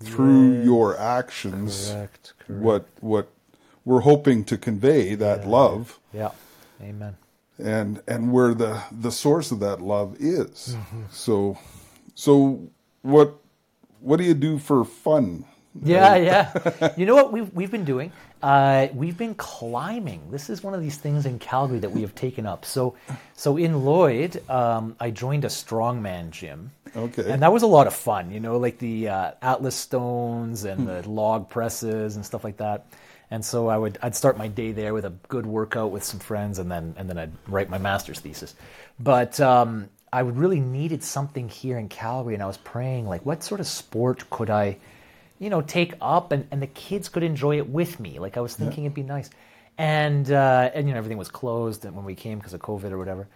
through 0.00 0.62
your 0.62 0.98
actions 0.98 1.90
Correct. 1.90 2.32
Correct. 2.38 2.62
what 2.62 2.86
what 3.00 3.28
we're 3.84 4.00
hoping 4.00 4.44
to 4.44 4.58
convey 4.58 5.14
that 5.14 5.46
love 5.48 5.98
Yeah. 6.12 6.30
Amen. 6.82 7.16
And 7.58 8.02
and 8.06 8.32
where 8.32 8.54
the 8.54 8.82
the 8.92 9.10
source 9.12 9.50
of 9.52 9.60
that 9.60 9.80
love 9.80 10.16
is 10.20 10.76
Mm-hmm. 10.76 11.02
so 11.10 11.58
so 12.14 12.68
what 13.02 13.36
what 14.00 14.16
do 14.18 14.24
you 14.24 14.34
do 14.34 14.58
for 14.58 14.84
fun 14.84 15.44
Yeah, 15.82 16.16
yeah. 16.16 16.92
You 16.96 17.04
know 17.06 17.14
what 17.14 17.32
we've 17.32 17.52
we've 17.52 17.70
been 17.70 17.84
doing? 17.84 18.10
Uh, 18.42 18.88
we've 18.94 19.16
been 19.18 19.34
climbing. 19.34 20.20
This 20.30 20.48
is 20.50 20.62
one 20.62 20.74
of 20.74 20.80
these 20.80 20.96
things 20.98 21.26
in 21.26 21.38
Calgary 21.38 21.78
that 21.80 21.90
we 21.90 22.00
have 22.02 22.14
taken 22.14 22.46
up. 22.46 22.64
So, 22.64 22.94
so 23.34 23.56
in 23.56 23.84
Lloyd, 23.84 24.40
um, 24.48 24.94
I 25.00 25.10
joined 25.10 25.44
a 25.44 25.48
strongman 25.48 26.30
gym. 26.30 26.70
Okay. 26.94 27.28
And 27.30 27.42
that 27.42 27.52
was 27.52 27.62
a 27.62 27.66
lot 27.66 27.86
of 27.86 27.94
fun. 27.94 28.30
You 28.30 28.40
know, 28.40 28.56
like 28.58 28.78
the 28.78 29.08
uh, 29.08 29.30
Atlas 29.42 29.74
stones 29.74 30.64
and 30.64 30.86
the 30.86 31.02
log 31.08 31.48
presses 31.48 32.16
and 32.16 32.24
stuff 32.24 32.44
like 32.44 32.56
that. 32.58 32.86
And 33.30 33.44
so 33.44 33.68
I 33.68 33.76
would 33.76 33.98
I'd 34.02 34.14
start 34.14 34.38
my 34.38 34.48
day 34.48 34.72
there 34.72 34.94
with 34.94 35.04
a 35.04 35.10
good 35.28 35.46
workout 35.46 35.90
with 35.90 36.04
some 36.04 36.20
friends, 36.20 36.58
and 36.58 36.70
then 36.70 36.94
and 36.96 37.08
then 37.10 37.18
I'd 37.18 37.32
write 37.48 37.68
my 37.68 37.78
master's 37.78 38.20
thesis. 38.20 38.54
But 39.00 39.40
um, 39.40 39.88
I 40.12 40.20
really 40.20 40.60
needed 40.60 41.02
something 41.02 41.48
here 41.48 41.76
in 41.78 41.88
Calgary, 41.88 42.34
and 42.34 42.42
I 42.42 42.46
was 42.46 42.56
praying 42.56 43.08
like, 43.08 43.26
what 43.26 43.42
sort 43.42 43.60
of 43.60 43.66
sport 43.66 44.30
could 44.30 44.48
I, 44.48 44.78
you 45.40 45.50
know, 45.50 45.60
take 45.60 45.94
up, 46.00 46.30
and, 46.32 46.46
and 46.50 46.62
the 46.62 46.68
kids 46.68 47.08
could 47.08 47.24
enjoy 47.24 47.58
it 47.58 47.68
with 47.68 47.98
me. 47.98 48.18
Like 48.20 48.36
I 48.36 48.40
was 48.40 48.54
thinking 48.54 48.84
it'd 48.84 48.94
be 48.94 49.02
nice, 49.02 49.28
and 49.76 50.30
uh, 50.30 50.70
and 50.72 50.86
you 50.86 50.94
know 50.94 50.98
everything 50.98 51.18
was 51.18 51.28
closed 51.28 51.84
when 51.84 52.04
we 52.04 52.14
came 52.14 52.38
because 52.38 52.54
of 52.54 52.60
COVID 52.60 52.92
or 52.92 52.98
whatever. 52.98 53.26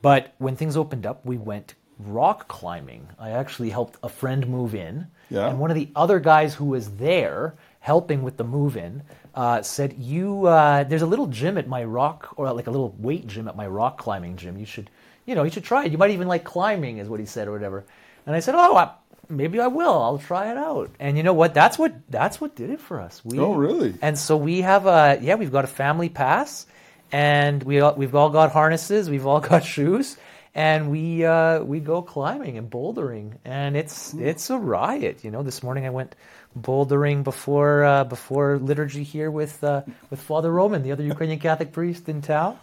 But 0.00 0.32
when 0.38 0.56
things 0.56 0.76
opened 0.76 1.06
up, 1.06 1.26
we 1.26 1.36
went 1.36 1.74
rock 1.98 2.48
climbing. 2.48 3.08
I 3.18 3.30
actually 3.30 3.68
helped 3.70 3.98
a 4.02 4.08
friend 4.08 4.46
move 4.48 4.74
in, 4.74 5.08
Yeah. 5.28 5.48
and 5.48 5.58
one 5.58 5.70
of 5.70 5.74
the 5.74 5.88
other 5.94 6.20
guys 6.20 6.54
who 6.54 6.66
was 6.66 6.92
there 6.92 7.54
helping 7.80 8.22
with 8.22 8.36
the 8.36 8.44
move 8.44 8.76
in 8.76 9.02
uh, 9.34 9.62
said, 9.62 9.94
"You, 9.94 10.46
uh, 10.46 10.84
there's 10.84 11.02
a 11.02 11.06
little 11.06 11.26
gym 11.26 11.58
at 11.58 11.66
my 11.68 11.84
rock, 11.84 12.34
or 12.36 12.52
like 12.52 12.66
a 12.66 12.70
little 12.70 12.94
weight 12.98 13.26
gym 13.26 13.48
at 13.48 13.56
my 13.56 13.66
rock 13.66 13.98
climbing 13.98 14.36
gym. 14.36 14.58
You 14.58 14.66
should, 14.66 14.90
you 15.26 15.34
know, 15.34 15.42
you 15.42 15.50
should 15.50 15.64
try 15.64 15.84
it. 15.84 15.92
You 15.92 15.98
might 15.98 16.10
even 16.10 16.28
like 16.28 16.44
climbing, 16.44 16.98
is 16.98 17.08
what 17.08 17.20
he 17.20 17.26
said, 17.26 17.48
or 17.48 17.52
whatever." 17.52 17.84
And 18.26 18.36
I 18.36 18.40
said, 18.40 18.54
"Oh, 18.54 18.76
I, 18.76 18.90
maybe 19.28 19.60
I 19.60 19.68
will. 19.68 20.02
I'll 20.02 20.18
try 20.18 20.50
it 20.50 20.56
out." 20.56 20.90
And 20.98 21.16
you 21.16 21.22
know 21.22 21.32
what? 21.34 21.54
That's 21.54 21.78
what 21.78 21.94
that's 22.10 22.40
what 22.40 22.54
did 22.56 22.70
it 22.70 22.80
for 22.80 23.00
us. 23.00 23.24
We, 23.24 23.38
Oh, 23.38 23.54
really? 23.54 23.94
And 24.02 24.18
so 24.18 24.36
we 24.36 24.60
have 24.62 24.86
a 24.86 25.18
yeah, 25.20 25.36
we've 25.36 25.52
got 25.52 25.64
a 25.64 25.68
family 25.68 26.08
pass, 26.08 26.66
and 27.12 27.62
we 27.62 27.80
all, 27.80 27.94
we've 27.94 28.14
all 28.14 28.30
got 28.30 28.52
harnesses, 28.52 29.08
we've 29.10 29.26
all 29.26 29.40
got 29.40 29.64
shoes, 29.76 30.16
and 30.54 30.90
we 30.90 31.24
uh, 31.24 31.62
we 31.62 31.80
go 31.80 32.02
climbing 32.02 32.58
and 32.58 32.70
bouldering, 32.70 33.34
and 33.44 33.76
it's 33.76 34.14
it's 34.14 34.50
a 34.50 34.58
riot. 34.58 35.24
You 35.24 35.30
know, 35.30 35.42
this 35.42 35.62
morning 35.62 35.86
I 35.86 35.90
went 35.90 36.16
bouldering 36.58 37.22
before 37.24 37.84
uh, 37.84 38.04
before 38.04 38.58
liturgy 38.58 39.04
here 39.04 39.30
with 39.30 39.62
uh, 39.64 39.82
with 40.10 40.20
Father 40.20 40.52
Roman, 40.52 40.82
the 40.82 40.92
other 40.92 41.04
Ukrainian 41.04 41.38
Catholic 41.48 41.72
priest 41.72 42.08
in 42.08 42.20
town, 42.22 42.58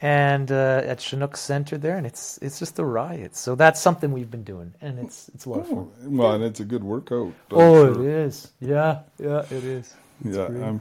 and 0.00 0.50
uh, 0.50 0.82
at 0.84 1.00
Chinook 1.00 1.36
Center 1.36 1.76
there, 1.78 1.96
and 1.98 2.06
it's 2.06 2.38
it's 2.38 2.58
just 2.58 2.78
a 2.78 2.84
riot. 2.84 3.36
So 3.36 3.54
that's 3.54 3.80
something 3.80 4.12
we've 4.12 4.30
been 4.30 4.44
doing, 4.44 4.72
and 4.80 4.98
it's 4.98 5.28
it's 5.34 5.44
a 5.44 5.50
lot 5.50 5.60
of 5.60 5.68
fun. 5.68 5.90
well 6.04 6.32
and 6.32 6.42
it's 6.44 6.60
a 6.60 6.64
good 6.64 6.84
workout 6.84 7.32
Oh, 7.50 7.92
sure. 7.92 8.02
it 8.02 8.26
is. 8.26 8.52
Yeah, 8.60 9.00
yeah, 9.18 9.40
it 9.50 9.64
is. 9.64 9.94
yeah 10.24 10.46
I'm, 10.46 10.80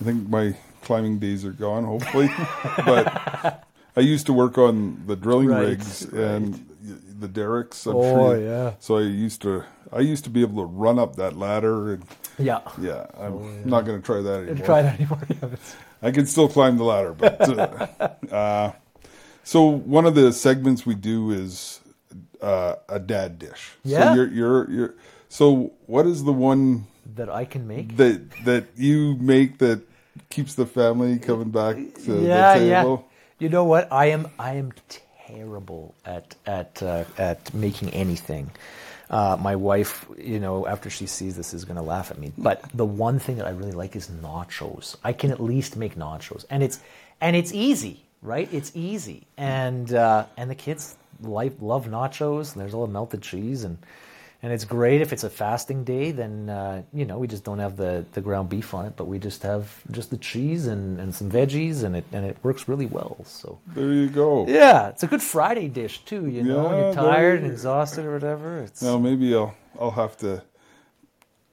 i 0.00 0.04
think 0.04 0.28
my 0.28 0.54
climbing 0.82 1.18
days 1.20 1.44
are 1.44 1.52
gone 1.52 1.84
hopefully 1.84 2.28
but 2.84 3.64
i 3.96 4.00
used 4.00 4.26
to 4.26 4.32
work 4.32 4.58
on 4.58 5.02
the 5.06 5.16
drilling 5.16 5.48
Right, 5.48 5.68
rigs 5.68 6.06
right. 6.12 6.22
and 6.22 6.66
the 7.20 7.28
derricks 7.28 7.86
I'm 7.86 7.96
Oh, 7.96 8.02
sure 8.02 8.40
yeah. 8.40 8.74
so 8.78 8.96
i 8.98 9.02
used 9.02 9.40
to 9.42 9.64
i 9.92 10.00
used 10.00 10.24
to 10.24 10.30
be 10.30 10.42
able 10.42 10.62
to 10.62 10.66
run 10.66 10.98
up 10.98 11.16
that 11.16 11.36
ladder 11.36 11.92
and 11.94 12.04
Yeah. 12.38 12.60
yeah 12.80 13.06
i'm 13.18 13.64
not 13.68 13.84
going 13.86 13.98
to 14.00 14.04
try 14.04 14.20
that 14.20 14.40
anymore 14.48 14.66
Try 14.66 14.82
that 14.82 14.94
anymore. 15.00 15.22
Yeah, 15.42 16.08
I 16.08 16.10
can 16.10 16.26
still 16.26 16.48
climb 16.48 16.76
the 16.76 16.84
ladder, 16.84 17.14
but 17.14 17.40
uh, 17.48 18.08
uh, 18.34 18.72
so 19.42 19.64
one 19.64 20.04
of 20.04 20.14
the 20.14 20.30
segments 20.32 20.84
we 20.84 20.94
do 20.94 21.30
is 21.32 21.80
uh, 22.42 22.74
a 22.88 22.98
dad 23.00 23.38
dish. 23.38 23.72
Yeah. 23.82 24.10
So 24.10 24.14
you're 24.14 24.28
you're 24.28 24.70
you're. 24.70 24.94
So 25.30 25.72
what 25.86 26.06
is 26.06 26.24
the 26.24 26.34
one 26.34 26.86
that 27.16 27.30
I 27.30 27.46
can 27.46 27.66
make. 27.66 27.96
that 27.96 28.20
that 28.44 28.64
you 28.76 29.16
make 29.16 29.56
that 29.58 29.80
keeps 30.28 30.52
the 30.54 30.66
family 30.66 31.18
coming 31.18 31.50
back 31.50 31.76
to 32.04 32.12
yeah, 32.20 32.58
the 32.58 32.60
table? 32.60 32.96
yeah. 33.00 33.15
You 33.38 33.50
know 33.50 33.64
what? 33.64 33.92
I 33.92 34.06
am 34.06 34.28
I 34.38 34.54
am 34.54 34.72
terrible 35.18 35.94
at 36.06 36.34
at 36.46 36.82
uh, 36.82 37.04
at 37.18 37.52
making 37.52 37.90
anything. 37.90 38.50
Uh, 39.10 39.36
my 39.38 39.54
wife, 39.54 40.06
you 40.18 40.40
know, 40.40 40.66
after 40.66 40.88
she 40.88 41.06
sees 41.06 41.36
this, 41.36 41.52
is 41.52 41.64
going 41.64 41.76
to 41.76 41.82
laugh 41.82 42.10
at 42.10 42.18
me. 42.18 42.32
But 42.36 42.64
the 42.74 42.86
one 42.86 43.18
thing 43.18 43.36
that 43.36 43.46
I 43.46 43.50
really 43.50 43.72
like 43.72 43.94
is 43.94 44.08
nachos. 44.08 44.96
I 45.04 45.12
can 45.12 45.30
at 45.30 45.38
least 45.38 45.76
make 45.76 45.96
nachos, 45.96 46.46
and 46.48 46.62
it's 46.62 46.80
and 47.20 47.36
it's 47.36 47.52
easy, 47.52 48.00
right? 48.22 48.48
It's 48.52 48.72
easy, 48.74 49.26
and 49.36 49.92
uh, 49.92 50.24
and 50.38 50.50
the 50.50 50.54
kids 50.54 50.96
like 51.20 51.52
love 51.60 51.86
nachos. 51.86 52.54
There's 52.54 52.72
a 52.72 52.76
little 52.78 52.92
melted 52.92 53.20
cheese, 53.20 53.64
and 53.64 53.76
and 54.46 54.52
it's 54.54 54.64
great 54.64 55.00
if 55.00 55.12
it's 55.12 55.24
a 55.24 55.30
fasting 55.30 55.82
day. 55.82 56.12
Then 56.12 56.48
uh, 56.48 56.82
you 56.94 57.04
know 57.04 57.18
we 57.18 57.26
just 57.26 57.42
don't 57.42 57.58
have 57.58 57.76
the, 57.76 58.04
the 58.12 58.20
ground 58.20 58.48
beef 58.48 58.74
on 58.74 58.86
it, 58.86 58.94
but 58.96 59.06
we 59.06 59.18
just 59.18 59.42
have 59.42 59.82
just 59.90 60.10
the 60.10 60.18
cheese 60.18 60.68
and, 60.68 61.00
and 61.00 61.12
some 61.12 61.28
veggies, 61.28 61.82
and 61.82 61.96
it 61.96 62.04
and 62.12 62.24
it 62.24 62.36
works 62.44 62.68
really 62.68 62.86
well. 62.86 63.16
So 63.24 63.58
There 63.74 63.92
you 63.92 64.08
go. 64.08 64.46
yeah, 64.46 64.88
it's 64.90 65.02
a 65.02 65.08
good 65.08 65.22
Friday 65.22 65.68
dish 65.68 66.04
too. 66.04 66.28
You 66.30 66.44
know, 66.44 66.62
when 66.64 66.72
Yeah, 66.78 66.84
you're 66.84 66.94
tired 66.94 67.42
and 67.42 67.50
exhausted 67.50 68.04
or 68.04 68.12
whatever. 68.12 68.60
It's 68.60 68.82
Now 68.82 68.98
maybe 68.98 69.34
I'll 69.34 69.54
I'll 69.80 69.90
have 70.04 70.16
to 70.18 70.44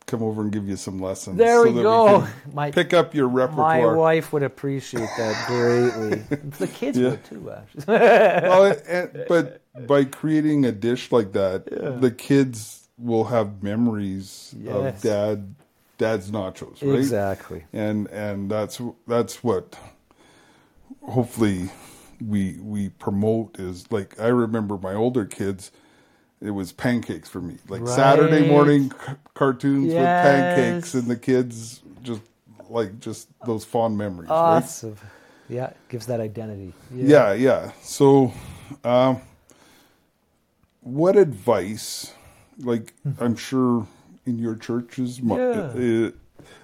come 0.06 0.22
over 0.22 0.42
and 0.44 0.52
give 0.52 0.68
you 0.68 0.76
some 0.76 1.00
lessons. 1.00 1.38
There 1.38 1.64
we 1.64 1.72
that 1.72 1.82
go. 1.82 2.22
can 2.22 2.30
My- 2.54 2.72
pick 2.72 2.94
up 2.94 3.16
your 3.16 3.28
repertoire. 3.28 3.80
my 3.80 3.96
wife 3.96 4.34
would 4.34 4.44
appreciate 4.44 5.10
that 5.18 5.48
greatly. 5.48 6.20
the 6.60 6.68
kids 6.68 6.98
Yeah. 6.98 7.12
would 7.12 7.26
too, 7.26 7.52
actually. 7.52 7.84
well, 7.88 8.76
and, 8.88 9.26
but 9.28 9.62
by 9.88 10.04
creating 10.06 10.66
a 10.66 10.72
dish 10.72 11.12
like 11.12 11.32
that, 11.34 11.66
the 12.02 12.12
kids 12.12 12.83
will 12.98 13.26
have 13.26 13.64
memories 13.64 14.54
Yes. 14.60 14.96
of 14.96 15.02
dad 15.02 15.56
dad's 15.98 16.32
nachos, 16.32 16.82
right? 16.82 17.00
exactly. 17.00 17.64
And 17.74 18.08
and 18.08 18.50
that's 18.50 18.82
that's 19.08 19.44
what 19.44 19.78
hopefully 21.08 21.70
we 22.26 22.58
we 22.60 22.90
promote 22.90 23.60
is 23.60 23.92
like 23.92 24.20
I 24.20 24.28
remember 24.28 24.78
my 24.78 24.94
older 24.94 25.26
kids 25.26 25.72
it 26.42 26.52
was 26.52 26.72
pancakes 26.74 27.30
for 27.30 27.40
me. 27.42 27.58
Like 27.70 27.88
Saturday 27.88 28.44
morning 28.44 28.92
c- 28.92 29.14
cartoons 29.34 29.94
with 29.94 30.10
pancakes 30.22 30.94
and 30.94 31.08
the 31.08 31.16
kids 31.16 31.82
just 32.02 32.22
like 32.70 33.00
just 33.00 33.30
those 33.46 33.64
fond 33.64 33.98
memories, 33.98 34.30
right? 34.30 34.32
Awesome. 34.40 34.98
Yeah, 35.50 35.72
gives 35.90 36.06
that 36.08 36.20
identity. 36.20 36.74
Yeah, 36.94 37.34
yeah. 37.34 37.72
So, 37.82 38.34
um, 38.84 39.22
what 40.82 41.16
advice, 41.16 42.14
like 42.60 42.94
I'm 43.20 43.36
sure 43.36 43.88
in 44.26 44.38
your 44.40 44.56
churches, 44.56 45.20
Yeah. 45.20 45.36
uh, 45.36 46.12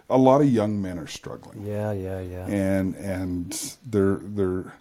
a 0.10 0.18
lot 0.18 0.42
of 0.42 0.50
young 0.50 0.82
men 0.82 0.98
are 0.98 1.08
struggling, 1.08 1.66
Yeah, 1.66 1.92
yeah, 1.92 2.20
yeah. 2.22 2.46
and 2.48 2.96
and 2.96 3.78
they're 3.86 4.20
they're 4.24 4.74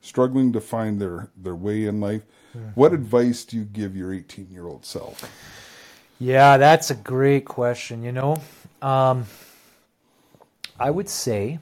struggling 0.00 0.52
to 0.52 0.60
find 0.60 1.00
their 1.00 1.28
their 1.36 1.56
way 1.56 1.84
in 1.86 2.00
life. 2.00 2.22
What 2.74 2.94
advice 2.94 3.44
do 3.44 3.58
you 3.58 3.64
give 3.64 3.94
your 3.94 4.14
18 4.14 4.48
year 4.50 4.66
old 4.66 4.86
self? 4.86 5.28
Yeah, 6.18 6.56
that's 6.56 6.90
a 6.90 6.94
great 6.94 7.44
question. 7.44 8.02
You 8.02 8.12
know, 8.12 8.40
um, 8.80 9.26
I 10.80 10.90
would 10.90 11.08
say 11.10 11.58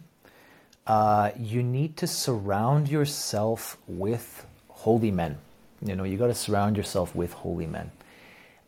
uh, 0.86 1.30
you 1.36 1.62
need 1.64 1.96
to 1.96 2.06
surround 2.06 2.88
yourself 2.88 3.76
with 3.88 4.46
holy 4.68 5.10
men. 5.10 5.38
You 5.82 5.96
know, 5.96 6.04
you 6.04 6.16
got 6.16 6.28
to 6.28 6.34
surround 6.34 6.76
yourself 6.76 7.14
with 7.14 7.32
holy 7.32 7.66
men. 7.66 7.90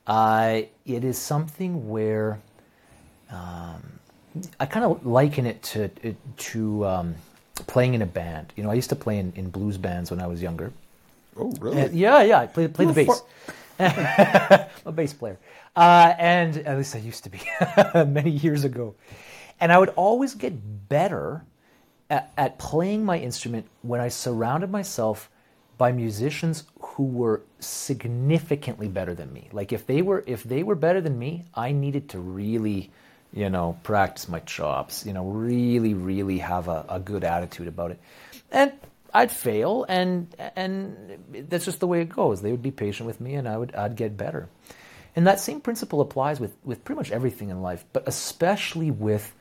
Uh, 0.07 0.63
it 0.85 1.05
is 1.05 1.19
something 1.19 1.89
where 1.89 2.41
um, 3.31 3.99
I 4.61 4.67
kind 4.67 4.85
of 4.85 5.05
liken 5.05 5.47
it 5.47 5.63
to 5.65 5.89
to 5.89 6.87
um, 6.87 7.15
playing 7.67 7.95
in 7.95 8.03
a 8.03 8.07
band. 8.07 8.53
You 8.57 8.63
know, 8.63 8.71
I 8.71 8.75
used 8.75 8.91
to 8.91 8.97
play 8.97 9.19
in, 9.19 9.33
in 9.37 9.51
blues 9.51 9.79
bands 9.79 10.11
when 10.11 10.21
I 10.21 10.27
was 10.27 10.43
younger. 10.43 10.73
Oh, 11.37 11.53
really? 11.61 11.81
And- 11.81 11.95
yeah, 11.95 12.23
yeah, 12.23 12.41
I 12.41 12.47
played, 12.47 12.75
played 12.75 12.89
the 12.89 12.93
bass. 12.95 13.23
I'm 13.79 14.69
a 14.87 14.93
bass 14.93 15.13
player. 15.13 15.39
Uh, 15.75 16.15
and 16.19 16.57
at 16.59 16.77
least 16.79 16.95
I 16.97 17.01
used 17.01 17.25
to 17.25 17.31
be 17.31 17.41
many 18.11 18.31
years 18.31 18.65
ago. 18.65 18.95
And 19.61 19.73
I 19.73 19.79
would 19.79 19.91
always 19.91 20.35
get 20.35 20.89
better 20.89 21.45
at, 22.09 22.33
at 22.37 22.59
playing 22.59 23.05
my 23.05 23.19
instrument 23.19 23.67
when 23.83 24.01
I 24.01 24.09
surrounded 24.09 24.71
myself 24.71 25.31
by 25.77 25.93
musicians 25.93 26.65
who 26.97 27.05
were 27.05 27.43
significantly 27.61 28.89
better 28.89 29.15
than 29.15 29.31
me. 29.31 29.51
Like 29.53 29.71
if 29.71 29.87
they 29.87 30.01
were 30.01 30.25
if 30.27 30.43
they 30.45 30.63
were 30.63 30.75
better 30.75 31.03
than 31.03 31.19
me, 31.19 31.45
I 31.55 31.73
needed 31.73 32.09
to 32.11 32.19
really, 32.19 32.91
you 33.35 33.51
know, 33.51 33.79
practice 33.83 34.31
my 34.31 34.41
chops, 34.41 35.05
you 35.05 35.13
know, 35.13 35.27
really, 35.27 35.93
really 35.93 36.39
have 36.39 36.69
a, 36.69 36.87
a 36.89 36.99
good 36.99 37.23
attitude 37.23 37.69
about 37.69 37.91
it. 37.91 38.01
And 38.51 38.73
I'd 39.13 39.31
fail 39.31 39.85
and 39.91 40.35
and 40.57 41.19
that's 41.51 41.67
just 41.67 41.81
the 41.81 41.87
way 41.87 42.01
it 42.01 42.09
goes. 42.09 42.41
They 42.41 42.51
would 42.51 42.63
be 42.63 42.71
patient 42.71 43.07
with 43.07 43.21
me 43.21 43.35
and 43.35 43.47
I 43.47 43.59
would 43.59 43.75
I'd 43.75 43.95
get 43.97 44.17
better. 44.17 44.49
And 45.15 45.27
that 45.27 45.39
same 45.39 45.61
principle 45.61 46.01
applies 46.01 46.41
with, 46.41 46.55
with 46.65 46.83
pretty 46.83 46.97
much 46.97 47.11
everything 47.11 47.51
in 47.51 47.61
life, 47.61 47.85
but 47.93 48.05
especially 48.07 48.91
with 48.91 49.35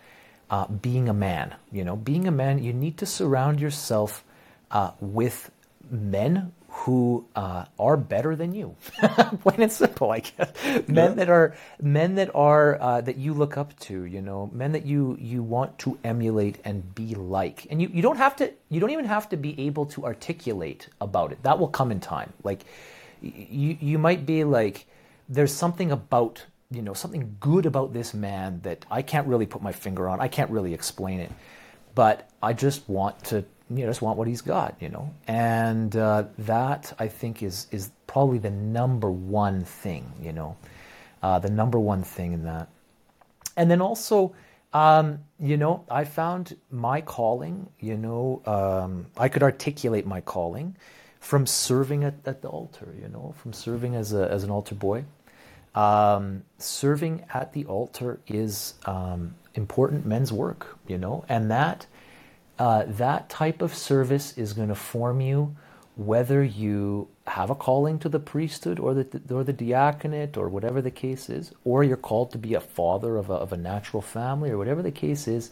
uh, 0.50 0.68
being 0.68 1.08
a 1.08 1.14
man. 1.14 1.56
You 1.72 1.86
know, 1.86 1.96
being 1.96 2.28
a 2.28 2.32
man, 2.32 2.62
you 2.62 2.74
need 2.74 2.98
to 2.98 3.06
surround 3.06 3.62
yourself 3.62 4.26
uh, 4.72 4.92
with 5.00 5.52
men 5.90 6.52
who 6.80 7.26
uh, 7.36 7.64
are 7.80 7.96
better 7.96 8.36
than 8.36 8.54
you. 8.54 8.76
Plain 9.42 9.62
and 9.62 9.72
simple, 9.72 10.12
I 10.12 10.20
guess. 10.20 10.52
Men 10.88 11.16
that 11.16 11.30
are 11.30 11.56
men 11.82 12.16
that 12.16 12.36
are 12.36 12.80
uh, 12.82 13.02
that 13.02 13.18
you 13.18 13.34
look 13.34 13.58
up 13.58 13.80
to. 13.82 14.04
You 14.04 14.22
know, 14.22 14.50
men 14.52 14.74
that 14.74 14.86
you 14.86 15.18
you 15.20 15.42
want 15.42 15.80
to 15.80 15.98
emulate 16.04 16.60
and 16.66 16.94
be 16.94 17.16
like. 17.16 17.66
And 17.70 17.82
you, 17.82 17.90
you 17.94 18.02
don't 18.02 18.18
have 18.18 18.36
to. 18.38 18.52
You 18.70 18.82
don't 18.82 18.92
even 18.92 19.06
have 19.06 19.30
to 19.30 19.38
be 19.38 19.60
able 19.62 19.86
to 19.88 20.06
articulate 20.06 20.90
about 21.00 21.32
it. 21.32 21.42
That 21.44 21.60
will 21.60 21.70
come 21.70 21.92
in 21.92 22.02
time. 22.02 22.34
Like 22.44 22.66
you 23.22 23.78
you 23.80 23.98
might 23.98 24.26
be 24.26 24.44
like 24.44 24.86
there's 25.30 25.54
something 25.54 25.92
about 25.92 26.46
you 26.70 26.82
know 26.82 26.94
something 26.94 27.38
good 27.40 27.66
about 27.66 27.94
this 27.94 28.14
man 28.14 28.60
that 28.64 28.86
I 28.92 29.02
can't 29.02 29.28
really 29.28 29.46
put 29.46 29.62
my 29.62 29.72
finger 29.72 30.10
on. 30.10 30.20
I 30.20 30.28
can't 30.28 30.52
really 30.52 30.74
explain 30.74 31.22
it, 31.22 31.32
but 31.96 32.30
I 32.44 32.52
just 32.52 32.88
want 32.90 33.24
to 33.26 33.46
you 33.70 33.86
just 33.86 34.02
want 34.02 34.18
what 34.18 34.28
he's 34.28 34.42
got, 34.42 34.76
you 34.80 34.90
know, 34.90 35.14
and 35.28 35.96
uh, 35.96 36.26
that 36.40 36.94
I 37.00 37.08
think 37.08 37.42
is 37.42 37.68
is 37.72 37.92
probably 38.08 38.38
the 38.38 38.52
number 38.52 39.10
one 39.12 39.64
thing, 39.64 40.12
you 40.22 40.34
know, 40.34 40.56
uh, 41.24 41.40
the 41.40 41.50
number 41.50 41.80
one 41.80 42.04
thing 42.04 42.34
in 42.34 42.44
that, 42.44 42.70
and 43.58 43.70
then 43.70 43.82
also. 43.82 44.34
Um, 44.74 45.20
you 45.40 45.56
know, 45.56 45.86
I 45.90 46.04
found 46.04 46.58
my 46.70 47.00
calling, 47.00 47.70
you 47.80 47.96
know, 47.96 48.42
um, 48.46 49.06
I 49.18 49.30
could 49.30 49.42
articulate 49.42 50.06
my 50.06 50.20
calling 50.20 50.76
from 51.22 51.48
serving 51.48 52.04
at, 52.04 52.16
at 52.26 52.42
the 52.42 52.50
altar, 52.50 52.94
you 53.02 53.08
know, 53.08 53.34
from 53.38 53.54
serving 53.54 53.96
as, 53.96 54.12
a, 54.12 54.30
as 54.30 54.44
an 54.44 54.52
altar 54.52 54.76
boy. 54.76 55.06
Um, 55.76 56.44
serving 56.58 57.26
at 57.34 57.54
the 57.54 57.66
altar 57.66 58.20
is 58.28 58.76
um, 58.86 59.36
important 59.56 60.06
men's 60.06 60.32
work, 60.32 60.78
you 60.88 60.98
know, 60.98 61.26
and 61.28 61.50
that 61.50 61.88
uh, 62.58 62.84
that 62.88 63.30
type 63.30 63.62
of 63.62 63.76
service 63.76 64.38
is 64.38 64.54
going 64.54 64.70
to 64.70 64.76
form 64.76 65.22
you 65.22 65.56
whether 65.96 66.44
you 66.44 67.08
have 67.26 67.50
a 67.50 67.56
calling 67.56 67.98
to 68.00 68.10
the 68.10 68.20
priesthood 68.20 68.80
or 68.80 68.94
the 68.94 69.22
or 69.34 69.44
the 69.44 69.54
diaconate 69.54 70.38
or 70.38 70.50
whatever 70.50 70.82
the 70.82 70.92
case 70.92 71.30
is, 71.30 71.54
or 71.64 71.84
you're 71.84 71.98
called 71.98 72.32
to 72.32 72.38
be 72.38 72.54
a 72.54 72.60
father 72.60 73.18
of 73.18 73.30
a, 73.30 73.34
of 73.34 73.54
a 73.54 73.58
natural 73.58 74.02
family 74.02 74.50
or 74.50 74.58
whatever 74.58 74.82
the 74.82 74.92
case 74.92 75.28
is. 75.28 75.52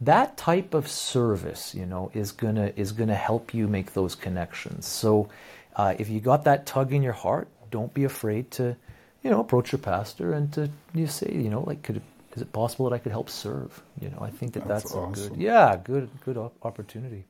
That 0.00 0.36
type 0.36 0.74
of 0.74 0.88
service, 0.88 1.74
you 1.74 1.86
know, 1.86 2.10
is 2.12 2.32
gonna 2.32 2.72
is 2.76 2.92
gonna 2.92 3.14
help 3.14 3.54
you 3.54 3.68
make 3.68 3.94
those 3.94 4.14
connections. 4.14 4.86
So, 4.86 5.28
uh, 5.76 5.94
if 5.98 6.08
you 6.08 6.20
got 6.20 6.44
that 6.44 6.66
tug 6.66 6.92
in 6.92 7.02
your 7.02 7.12
heart, 7.12 7.48
don't 7.70 7.94
be 7.94 8.04
afraid 8.04 8.50
to, 8.52 8.76
you 9.22 9.30
know, 9.30 9.40
approach 9.40 9.72
your 9.72 9.80
pastor 9.80 10.32
and 10.32 10.52
to 10.54 10.70
you 10.92 11.06
say, 11.06 11.32
you 11.32 11.50
know, 11.50 11.62
like, 11.62 11.82
could 11.82 12.02
is 12.38 12.42
it 12.42 12.52
possible 12.52 12.88
that 12.88 12.94
I 12.94 12.98
could 12.98 13.10
help 13.10 13.28
serve? 13.28 13.82
You 14.00 14.10
know, 14.10 14.18
I 14.20 14.30
think 14.30 14.52
that 14.52 14.68
That's 14.68 14.84
that's, 14.84 14.94
a 14.94 14.98
awesome. 14.98 15.28
good, 15.34 15.42
yeah, 15.42 15.76
good 15.82 16.08
good 16.24 16.38
opportunity. 16.62 17.24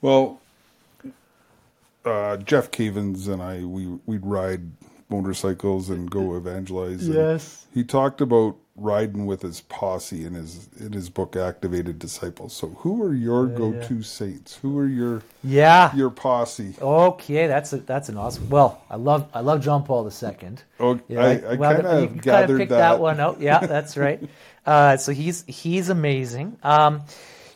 Well, 0.00 0.40
uh, 2.04 2.38
Jeff 2.38 2.72
Cavins 2.72 3.28
and 3.28 3.40
I, 3.40 3.64
we 3.64 3.86
we'd 4.04 4.26
ride 4.26 4.62
motorcycles 5.12 5.90
and 5.90 6.10
go 6.10 6.34
evangelize. 6.42 7.06
and 7.06 7.14
Yes. 7.14 7.66
he 7.72 7.84
talked 7.84 8.20
about 8.20 8.56
riding 8.74 9.26
with 9.26 9.42
his 9.42 9.60
posse 9.60 10.24
in 10.24 10.32
his 10.32 10.66
in 10.80 10.92
his 10.94 11.10
book 11.10 11.36
Activated 11.36 11.98
Disciples. 11.98 12.54
So, 12.54 12.68
who 12.78 13.02
are 13.02 13.12
your 13.12 13.46
go-to 13.46 14.02
saints? 14.02 14.56
Who 14.62 14.78
are 14.78 14.86
your 14.88 15.22
Yeah. 15.44 15.94
your 15.94 16.08
posse? 16.08 16.74
Okay, 16.80 17.46
that's 17.46 17.72
a, 17.74 17.76
that's 17.78 18.08
an 18.08 18.16
awesome. 18.16 18.48
Well, 18.48 18.80
I 18.88 18.96
love 18.96 19.28
I 19.34 19.40
love 19.40 19.60
John 19.62 19.84
Paul 19.84 20.06
II. 20.10 20.54
Oh, 20.80 20.98
Yeah, 21.06 21.20
I, 21.20 21.32
I 21.52 21.54
well, 21.56 21.74
kind 21.74 21.86
of 21.86 22.00
you 22.02 22.06
kinda 22.08 22.22
gathered 22.22 22.58
picked 22.58 22.70
that. 22.70 22.98
one 22.98 23.20
out. 23.20 23.40
Yeah, 23.40 23.58
that's 23.60 23.96
right. 23.96 24.20
Uh, 24.64 24.96
so 24.96 25.10
he's 25.10 25.42
he's 25.48 25.88
amazing. 25.88 26.56
Um, 26.62 27.02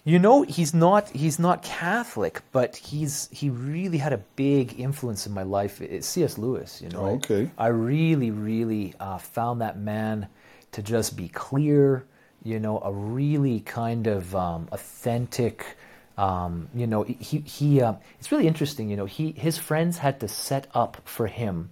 you 0.06 0.20
know, 0.20 0.42
he's 0.42 0.72
not 0.72 1.10
he's 1.10 1.38
not 1.40 1.62
Catholic, 1.64 2.40
but 2.52 2.76
he's 2.76 3.28
he 3.32 3.50
really 3.50 3.98
had 3.98 4.12
a 4.12 4.18
big 4.36 4.78
influence 4.78 5.26
in 5.26 5.32
my 5.34 5.42
life. 5.42 5.82
It's 5.82 6.06
C.S. 6.06 6.38
Lewis. 6.38 6.80
You 6.80 6.90
know, 6.90 7.06
I- 7.06 7.10
Okay. 7.18 7.50
I, 7.58 7.66
really 7.66 8.30
really 8.30 8.94
uh, 9.00 9.18
found 9.18 9.60
that 9.62 9.76
man 9.78 10.28
to 10.72 10.80
just 10.82 11.16
be 11.16 11.28
clear. 11.28 12.04
You 12.44 12.60
know, 12.60 12.78
a 12.78 12.92
really 12.92 13.58
kind 13.60 14.06
of 14.06 14.34
um, 14.36 14.68
authentic. 14.70 15.76
Um, 16.16 16.68
you 16.72 16.86
know, 16.86 17.02
he 17.02 17.38
he. 17.40 17.82
Uh, 17.82 17.94
it's 18.20 18.30
really 18.30 18.46
interesting. 18.46 18.88
You 18.88 18.96
know, 18.96 19.06
he 19.06 19.32
his 19.32 19.58
friends 19.58 19.98
had 19.98 20.20
to 20.20 20.28
set 20.28 20.68
up 20.72 20.98
for 21.04 21.26
him 21.26 21.70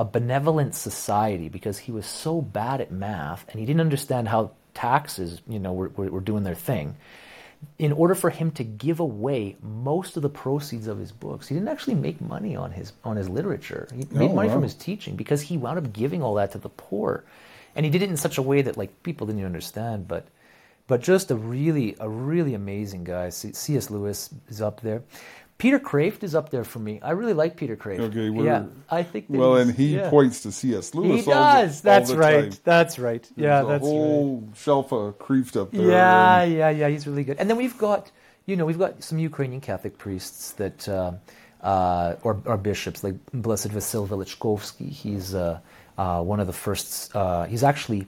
a 0.00 0.04
benevolent 0.04 0.74
society 0.74 1.48
because 1.48 1.78
he 1.78 1.92
was 1.92 2.06
so 2.06 2.40
bad 2.40 2.80
at 2.80 2.90
math 2.90 3.44
and 3.50 3.58
he 3.60 3.66
didn't 3.66 3.80
understand 3.80 4.28
how 4.28 4.50
taxes, 4.74 5.40
you 5.48 5.58
know, 5.58 5.72
were, 5.72 5.88
were, 5.96 6.08
were 6.10 6.20
doing 6.20 6.44
their 6.44 6.54
thing. 6.54 6.96
In 7.78 7.92
order 7.92 8.14
for 8.14 8.30
him 8.30 8.50
to 8.52 8.64
give 8.64 9.00
away 9.00 9.56
most 9.62 10.16
of 10.16 10.22
the 10.22 10.28
proceeds 10.28 10.86
of 10.86 10.98
his 10.98 11.12
books, 11.12 11.48
he 11.48 11.54
didn't 11.54 11.68
actually 11.68 11.94
make 11.94 12.20
money 12.20 12.56
on 12.56 12.72
his 12.72 12.92
on 13.04 13.16
his 13.16 13.28
literature. 13.28 13.88
He 13.92 14.06
made 14.10 14.30
Oh, 14.30 14.34
money 14.34 14.48
from 14.48 14.62
his 14.62 14.74
teaching 14.74 15.16
because 15.16 15.42
he 15.42 15.56
wound 15.56 15.78
up 15.78 15.92
giving 15.92 16.22
all 16.22 16.34
that 16.34 16.52
to 16.52 16.58
the 16.58 16.68
poor, 16.68 17.24
and 17.74 17.84
he 17.84 17.90
did 17.90 18.02
it 18.02 18.10
in 18.10 18.16
such 18.16 18.38
a 18.38 18.42
way 18.42 18.62
that 18.62 18.76
like 18.76 19.02
people 19.02 19.26
didn't 19.26 19.40
even 19.40 19.46
understand. 19.46 20.08
But 20.08 20.26
but 20.86 21.02
just 21.02 21.30
a 21.30 21.36
really 21.36 21.96
a 22.00 22.08
really 22.08 22.54
amazing 22.54 23.04
guy. 23.04 23.28
C.S. 23.30 23.90
Lewis 23.90 24.30
is 24.48 24.60
up 24.62 24.80
there. 24.80 25.02
Peter 25.58 25.80
Kreeft 25.80 26.22
is 26.22 26.36
up 26.36 26.50
there 26.50 26.62
for 26.62 26.78
me. 26.78 27.00
I 27.02 27.10
really 27.10 27.32
like 27.32 27.56
Peter 27.56 27.76
Kreeft. 27.76 27.98
Okay, 27.98 28.28
yeah, 28.44 28.66
I 28.88 29.02
think. 29.02 29.26
That 29.28 29.38
Well, 29.38 29.56
and 29.56 29.74
he 29.74 29.96
yeah. 29.96 30.08
points 30.08 30.42
to 30.42 30.52
C.S. 30.52 30.94
Lewis. 30.94 31.24
He 31.24 31.30
does. 31.30 31.80
the, 31.80 31.84
that's 31.84 32.12
right. 32.12 32.52
time. 32.52 32.60
That's 32.62 32.98
right. 33.00 33.28
Yeah, 33.36 33.62
There's 33.62 33.64
a 33.64 33.68
that's 33.70 33.82
right. 33.82 33.88
whole 33.90 34.48
shelf 34.54 34.92
of 34.92 35.18
Kreeft 35.18 35.60
up 35.60 35.72
there. 35.72 35.90
Yeah, 35.90 36.42
and- 36.42 36.52
yeah, 36.52 36.70
yeah. 36.70 36.88
He's 36.88 37.06
really 37.08 37.24
good. 37.24 37.38
And 37.38 37.50
then 37.50 37.56
we've 37.56 37.76
got, 37.76 38.12
you 38.46 38.54
know, 38.54 38.66
we've 38.66 38.78
got 38.78 39.02
some 39.02 39.18
Ukrainian 39.18 39.60
Catholic 39.60 39.98
priests 39.98 40.52
that, 40.52 40.88
uh, 40.88 41.12
uh, 41.60 42.14
or, 42.22 42.40
or 42.44 42.56
bishops 42.56 43.02
like 43.02 43.16
Blessed 43.32 43.70
Vasil 43.70 44.06
Velichkovsky. 44.06 44.88
He's 44.90 45.34
uh, 45.34 45.58
uh, 45.98 46.22
one 46.22 46.38
of 46.38 46.46
the 46.46 46.52
first. 46.52 47.14
Uh, 47.16 47.46
he's 47.46 47.64
actually 47.64 48.06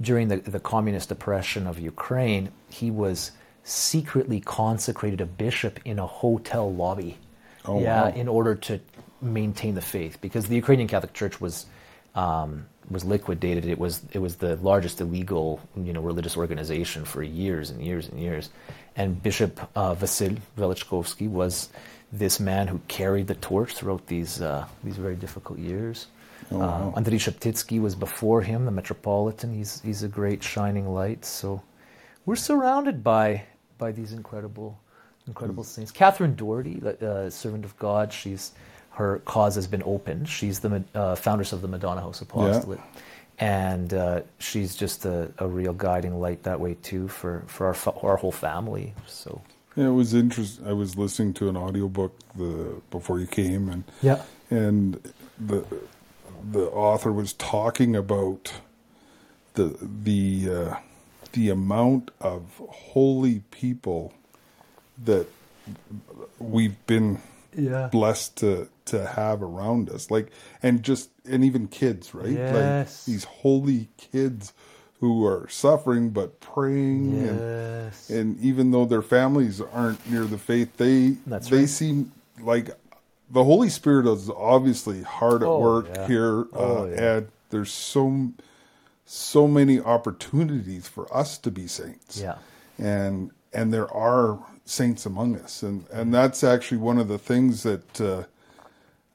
during 0.00 0.26
the 0.28 0.38
the 0.38 0.60
communist 0.60 1.12
oppression 1.12 1.68
of 1.68 1.78
Ukraine. 1.78 2.50
He 2.70 2.90
was 2.90 3.30
secretly 3.68 4.40
consecrated 4.40 5.20
a 5.20 5.26
bishop 5.26 5.78
in 5.84 5.98
a 5.98 6.06
hotel 6.06 6.72
lobby. 6.72 7.18
Oh, 7.64 7.80
yeah, 7.80 8.04
wow. 8.04 8.14
in 8.14 8.28
order 8.28 8.54
to 8.54 8.80
maintain 9.20 9.74
the 9.74 9.82
faith, 9.82 10.18
because 10.20 10.48
the 10.48 10.56
Ukrainian 10.56 10.88
Catholic 10.88 11.12
Church 11.12 11.40
was 11.40 11.66
um, 12.14 12.66
was 12.90 13.04
liquidated. 13.04 13.66
It 13.66 13.78
was 13.78 14.02
it 14.12 14.18
was 14.18 14.36
the 14.36 14.56
largest 14.56 15.00
illegal 15.00 15.60
you 15.76 15.92
know 15.92 16.00
religious 16.00 16.36
organization 16.36 17.04
for 17.04 17.22
years 17.22 17.70
and 17.70 17.84
years 17.84 18.08
and 18.08 18.18
years. 18.18 18.50
And 18.96 19.22
Bishop 19.22 19.60
uh, 19.76 19.94
Vasil 19.94 20.38
Velichkovsky 20.56 21.28
was 21.28 21.68
this 22.12 22.40
man 22.40 22.68
who 22.68 22.80
carried 22.88 23.26
the 23.26 23.34
torch 23.34 23.74
throughout 23.74 24.06
these 24.06 24.40
uh, 24.40 24.66
these 24.82 24.96
very 24.96 25.16
difficult 25.16 25.58
years. 25.58 26.06
Oh, 26.50 26.58
wow. 26.58 26.92
Uh, 26.94 26.96
Andrei 26.96 27.18
Sheptitsky 27.18 27.80
was 27.80 27.94
before 27.94 28.40
him, 28.40 28.64
the 28.64 28.70
Metropolitan. 28.70 29.52
He's 29.52 29.82
he's 29.82 30.02
a 30.02 30.08
great 30.08 30.42
shining 30.42 30.88
light. 30.88 31.24
So 31.24 31.62
we're 32.24 32.36
surrounded 32.36 33.04
by 33.04 33.44
by 33.78 33.92
these 33.92 34.12
incredible 34.12 34.78
incredible 35.26 35.64
saints. 35.64 35.90
Catherine 35.90 36.34
Doherty, 36.34 36.82
uh, 37.02 37.30
servant 37.30 37.64
of 37.64 37.78
God, 37.78 38.12
she's 38.12 38.52
her 38.90 39.20
cause 39.20 39.54
has 39.54 39.68
been 39.68 39.82
opened. 39.84 40.28
She's 40.28 40.58
the 40.58 40.82
uh, 40.94 41.14
foundress 41.14 41.52
of 41.52 41.62
the 41.62 41.68
Madonna 41.68 42.00
House 42.00 42.20
Apostolate, 42.20 42.80
and 43.38 43.94
uh, 43.94 44.22
she's 44.38 44.74
just 44.74 45.04
a, 45.04 45.30
a 45.38 45.46
real 45.46 45.72
guiding 45.72 46.18
light 46.18 46.42
that 46.42 46.58
way 46.58 46.74
too 46.82 47.06
for 47.08 47.44
for 47.46 47.68
our 47.68 47.74
fa- 47.74 47.94
our 48.02 48.16
whole 48.16 48.32
family. 48.32 48.94
So 49.06 49.40
Yeah, 49.76 49.88
it 49.88 49.92
was 49.92 50.14
interesting. 50.14 50.66
I 50.66 50.72
was 50.72 50.96
listening 50.96 51.32
to 51.34 51.48
an 51.48 51.56
audiobook 51.56 52.12
the 52.36 52.80
before 52.90 53.20
you 53.20 53.28
came, 53.28 53.68
and 53.68 53.84
yeah, 54.02 54.22
and 54.50 55.00
the 55.38 55.64
the 56.50 56.66
author 56.70 57.12
was 57.12 57.34
talking 57.34 57.94
about 57.94 58.52
the 59.54 59.76
the 59.80 60.48
uh, 60.50 60.76
the 61.32 61.50
amount 61.50 62.10
of 62.20 62.60
holy 62.70 63.40
people 63.50 64.12
that 65.04 65.26
we've 66.38 66.84
been 66.86 67.20
yeah, 67.56 67.88
blessed 67.92 68.36
to 68.36 68.68
to 68.86 69.06
have 69.06 69.42
around 69.42 69.90
us 69.90 70.10
like 70.10 70.28
and 70.62 70.82
just 70.82 71.10
and 71.28 71.44
even 71.44 71.68
kids 71.68 72.14
right 72.14 72.30
Yes. 72.30 72.52
like 72.52 73.04
these 73.06 73.24
holy 73.24 73.88
kids 73.98 74.52
who 75.00 75.24
are 75.26 75.46
suffering 75.48 76.10
but 76.10 76.40
praying 76.40 77.14
and 77.26 77.42
and 78.10 78.40
even 78.40 78.70
though 78.70 78.84
their 78.86 79.02
families 79.02 79.60
aren't 79.60 80.10
near 80.10 80.24
the 80.24 80.38
faith, 80.38 80.76
they 80.78 81.16
That's 81.26 81.48
they 81.50 81.60
right. 81.60 81.68
seem 81.68 82.12
like 82.40 82.70
the 83.30 83.44
Holy 83.44 83.68
Spirit 83.68 84.06
is 84.06 84.30
obviously 84.30 85.02
hard 85.02 85.42
at 85.42 85.48
Oh, 85.48 85.60
work 85.60 85.86
yeah. 85.86 86.06
here, 86.06 86.46
Oh, 86.54 86.84
uh, 86.84 86.86
yeah. 86.86 87.16
and 87.16 87.28
there's 87.50 87.70
so 87.70 88.30
so 89.10 89.48
many 89.48 89.80
opportunities 89.80 90.86
for 90.86 91.12
us 91.16 91.38
to 91.38 91.50
be 91.50 91.66
saints. 91.66 92.20
yeah, 92.20 92.36
and 92.78 93.30
and 93.54 93.72
there 93.72 93.90
are 93.92 94.38
saints 94.66 95.06
among 95.06 95.36
us, 95.36 95.62
and 95.62 95.86
and 95.92 96.12
that's 96.12 96.44
actually 96.44 96.78
one 96.78 96.98
of 96.98 97.08
the 97.08 97.18
things 97.18 97.62
that. 97.64 98.00
Uh, 98.00 98.24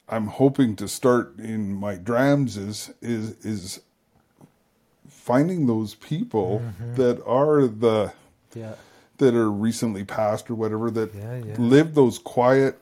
I'm 0.10 0.28
hoping 0.28 0.76
to 0.76 0.88
start 0.88 1.40
in 1.40 1.74
my 1.74 1.96
drams 1.96 2.58
is 2.58 2.92
is 3.02 3.32
is 3.46 3.80
finding 5.10 5.66
those 5.68 5.96
people 5.96 6.62
Mm-hmm. 6.64 6.96
that 6.96 7.24
are 7.26 7.68
the 7.68 8.14
yeah. 8.54 8.74
that 9.18 9.34
are 9.34 9.50
recently 9.50 10.04
passed 10.04 10.50
or 10.50 10.56
whatever 10.56 10.92
that 10.92 11.14
Yeah, 11.16 11.38
yeah. 11.38 11.56
live 11.58 11.96
those 11.96 12.20
quiet 12.20 12.78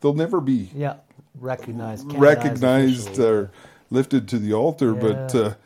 they'll 0.00 0.12
never 0.14 0.40
be 0.40 0.70
Yeah, 0.74 0.96
recognized, 1.38 2.12
recognized 2.12 3.18
or 3.18 3.50
lifted 3.90 4.28
to 4.28 4.38
the 4.38 4.52
altar 4.52 4.92
but 4.92 5.34
uh, 5.34 5.42
but 5.50 5.58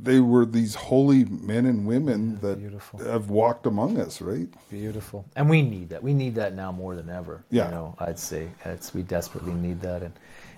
they 0.00 0.20
were 0.20 0.44
these 0.44 0.74
holy 0.74 1.24
men 1.24 1.66
and 1.66 1.86
women 1.86 2.38
that 2.40 2.58
beautiful. 2.58 2.98
have 3.00 3.30
walked 3.30 3.66
among 3.66 3.98
us 3.98 4.20
right 4.20 4.48
Beautiful, 4.70 5.24
and 5.36 5.48
we 5.48 5.62
need 5.62 5.90
that. 5.90 6.02
We 6.02 6.14
need 6.14 6.34
that 6.34 6.54
now 6.54 6.72
more 6.72 6.94
than 6.96 7.08
ever. 7.08 7.44
Yeah. 7.50 7.66
you 7.66 7.70
know, 7.70 7.94
I'd 7.98 8.18
say 8.18 8.48
it's 8.64 8.92
we 8.92 9.02
desperately 9.02 9.54
need 9.54 9.80
that, 9.82 10.02
and 10.02 10.12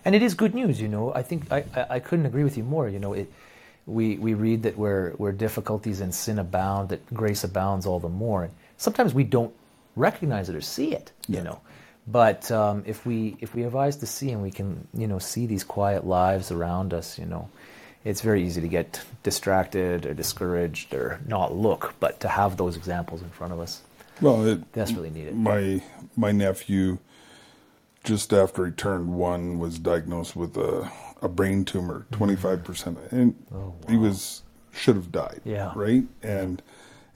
and 0.05 0.14
it 0.14 0.22
is 0.22 0.35
good 0.35 0.55
news. 0.55 0.81
You 0.81 0.88
know, 0.88 1.12
I 1.14 1.22
think 1.22 1.53
I, 1.53 1.64
I, 1.75 1.87
I 1.90 2.01
couldn't 2.01 2.27
agree 2.27 2.44
with 2.44 2.57
you 2.57 2.64
more. 2.64 2.88
You 2.88 2.99
know, 2.99 3.12
it 3.12 3.31
we 3.87 4.16
we 4.16 4.35
read 4.35 4.62
that 4.62 4.77
where 4.79 5.11
where 5.12 5.33
difficulties 5.33 6.01
and 6.01 6.14
sin 6.14 6.38
abound, 6.38 6.88
that 6.88 7.12
grace 7.12 7.44
abounds 7.44 7.87
all 7.87 8.01
the 8.01 8.09
more. 8.09 8.44
And 8.44 8.53
sometimes 8.79 9.14
we 9.14 9.25
don't 9.25 9.53
recognize 9.96 10.49
it 10.49 10.57
or 10.57 10.61
see 10.62 10.92
it. 10.92 11.12
You 11.29 11.42
know, 11.42 11.61
but 12.07 12.51
um, 12.51 12.85
if 12.87 13.05
we 13.05 13.37
if 13.40 13.55
we 13.55 13.62
have 13.62 13.77
eyes 13.77 13.96
to 13.96 14.07
see 14.07 14.31
and 14.31 14.42
we 14.42 14.51
can 14.51 14.88
you 14.94 15.07
know 15.07 15.18
see 15.18 15.46
these 15.46 15.64
quiet 15.64 16.07
lives 16.07 16.51
around 16.51 16.94
us, 16.94 17.18
you 17.18 17.27
know. 17.27 17.49
It's 18.07 18.21
very 18.21 18.45
easy 18.47 18.61
to 18.61 18.69
get 18.69 19.03
distracted 19.25 20.07
or 20.07 20.14
discouraged 20.14 20.95
or 20.95 21.19
not 21.27 21.55
look, 21.57 21.95
but 21.99 22.21
to 22.21 22.29
have 22.29 22.57
those 22.57 22.77
examples 22.77 23.21
in 23.21 23.31
front 23.31 23.53
of 23.53 23.59
us, 23.61 23.83
well 24.21 24.47
it 24.47 24.73
desperately 24.73 25.11
needed. 25.11 25.35
my 25.35 25.83
my 26.16 26.33
nephew 26.33 26.99
just 28.05 28.33
after 28.33 28.64
he 28.66 28.73
turned 28.73 29.09
one 29.12 29.59
was 29.59 29.79
diagnosed 29.81 30.37
with 30.37 30.57
a, 30.57 30.88
a 31.21 31.29
brain 31.29 31.64
tumor 31.64 32.07
mm. 32.12 32.19
25% 32.19 33.12
and 33.12 33.35
oh, 33.53 33.75
he 33.88 33.97
was 33.97 34.42
should 34.73 34.95
have 34.97 35.11
died. 35.11 35.40
Yeah. 35.45 35.73
right 35.75 36.05
and 36.23 36.62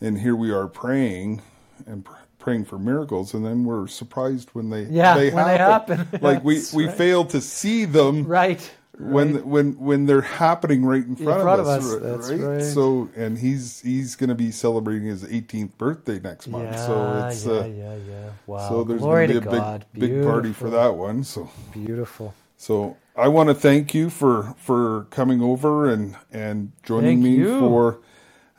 and 0.01 0.19
here 0.19 0.35
we 0.35 0.51
are 0.51 0.67
praying 0.67 1.41
and 1.87 2.05
pr- 2.05 2.13
praying 2.41 2.65
for 2.65 2.79
miracles 2.79 3.33
and 3.35 3.47
then 3.47 3.65
we're 3.65 3.87
surprised 3.87 4.49
when 4.55 4.71
they 4.71 4.83
Yeah, 4.85 5.15
when 5.17 5.47
they 5.47 5.59
happen. 5.59 6.09
like 6.21 6.43
we 6.43 6.57
That's 6.57 6.73
we 6.75 6.87
right. 6.87 6.97
fail 6.97 7.25
to 7.27 7.41
see 7.41 7.85
them 7.85 8.25
Right. 8.27 8.69
When 9.01 9.49
when 9.49 9.79
when 9.79 10.07
they're 10.07 10.23
happening 10.23 10.85
right 10.85 11.05
in 11.07 11.17
front, 11.17 11.43
front 11.43 11.61
of 11.61 11.61
of 11.61 11.69
us, 11.69 11.79
us, 11.85 11.85
ri- 11.85 12.01
that's 12.01 12.31
right? 12.31 12.41
right. 12.41 12.63
So 12.63 13.11
and 13.17 13.39
he's 13.39 13.81
he's 13.83 14.17
going 14.17 14.31
to 14.31 14.37
be 14.37 14.53
celebrating 14.53 15.09
his 15.09 15.25
18th 15.25 15.79
birthday 15.79 16.21
next 16.21 16.49
month. 16.49 16.77
Yeah, 16.77 16.85
so 16.87 17.17
it's 17.19 17.47
yeah, 17.47 17.53
uh, 17.53 17.65
yeah, 17.65 17.97
yeah. 17.97 18.31
Wow. 18.47 18.59
so 18.69 18.85
there's 18.85 19.07
going 19.07 19.23
to 19.23 19.27
be 19.27 19.37
a 19.37 19.41
God. 19.41 19.87
big 19.95 20.01
big 20.01 20.23
party 20.23 20.53
for 20.53 20.71
that 20.71 20.97
one. 20.97 21.25
So 21.25 21.51
Beautiful. 21.73 22.35
so 22.57 22.97
I 23.17 23.29
want 23.29 23.49
to 23.51 23.55
thank 23.57 23.95
you 23.95 24.11
for 24.11 24.55
for 24.59 25.05
coming 25.11 25.43
over 25.43 25.89
and 25.91 26.17
and 26.33 26.73
joining 26.83 27.17
Thank 27.17 27.23
me 27.23 27.39
you. 27.39 27.47
for. 27.47 28.01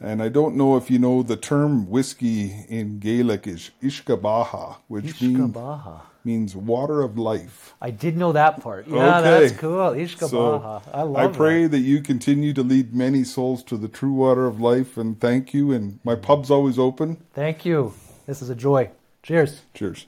And 0.02 0.24
I 0.24 0.30
don't 0.30 0.56
know 0.58 0.78
if 0.78 0.92
you 0.92 1.00
know 1.00 1.24
the 1.24 1.38
term 1.38 1.90
whiskey 1.90 2.66
in 2.70 3.00
Gaelic 3.00 3.48
is 3.48 3.72
Ishkabaha, 3.84 4.78
which 4.88 5.22
Ishkabaha. 5.22 5.22
means 5.22 6.11
water 6.26 7.02
of 7.02 7.18
life. 7.18 7.74
I 7.82 7.90
did 7.92 8.16
know 8.18 8.32
that 8.32 8.62
part. 8.62 8.88
Yeah, 8.88 9.20
Okay. 9.20 9.48
that's 9.48 9.60
cool. 9.60 9.92
Ishkabaha. 9.92 10.82
I 10.94 11.02
love 11.02 11.16
I 11.18 11.36
pray 11.36 11.64
that. 11.64 11.70
that. 11.70 11.80
you 11.80 12.02
continue 12.02 12.54
to 12.54 12.62
lead 12.64 12.94
many 12.94 13.24
souls 13.24 13.64
to 13.66 13.78
the 13.78 13.88
true 13.88 14.14
water 14.14 14.46
of 14.46 14.60
life, 14.60 14.98
and 14.98 15.20
thank 15.20 15.54
you. 15.54 15.72
And 15.72 16.00
my 16.04 16.16
pub's 16.16 16.52
always 16.52 16.78
open. 16.78 17.18
Thank 17.34 17.66
you. 17.66 17.94
This 18.28 18.42
is 18.42 18.50
a 18.50 18.56
joy. 18.56 18.92
Cheers. 19.24 19.62
Cheers. 19.74 20.06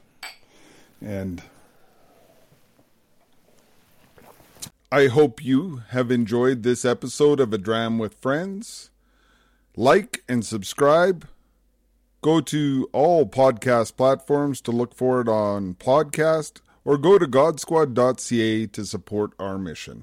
And 1.01 1.41
I 4.91 5.07
hope 5.07 5.43
you 5.43 5.81
have 5.89 6.11
enjoyed 6.11 6.61
this 6.63 6.85
episode 6.85 7.39
of 7.39 7.51
A 7.51 7.57
Dram 7.57 7.97
with 7.97 8.13
Friends. 8.13 8.91
Like 9.75 10.23
and 10.29 10.45
subscribe. 10.45 11.27
Go 12.23 12.39
to 12.39 12.89
all 12.93 13.25
podcast 13.25 13.97
platforms 13.97 14.61
to 14.61 14.71
look 14.71 14.95
for 14.95 15.19
it 15.19 15.27
on 15.27 15.73
podcast 15.73 16.61
or 16.85 16.97
go 16.97 17.17
to 17.17 17.25
godsquad.ca 17.27 18.67
to 18.67 18.85
support 18.85 19.33
our 19.37 19.57
mission. 19.57 20.01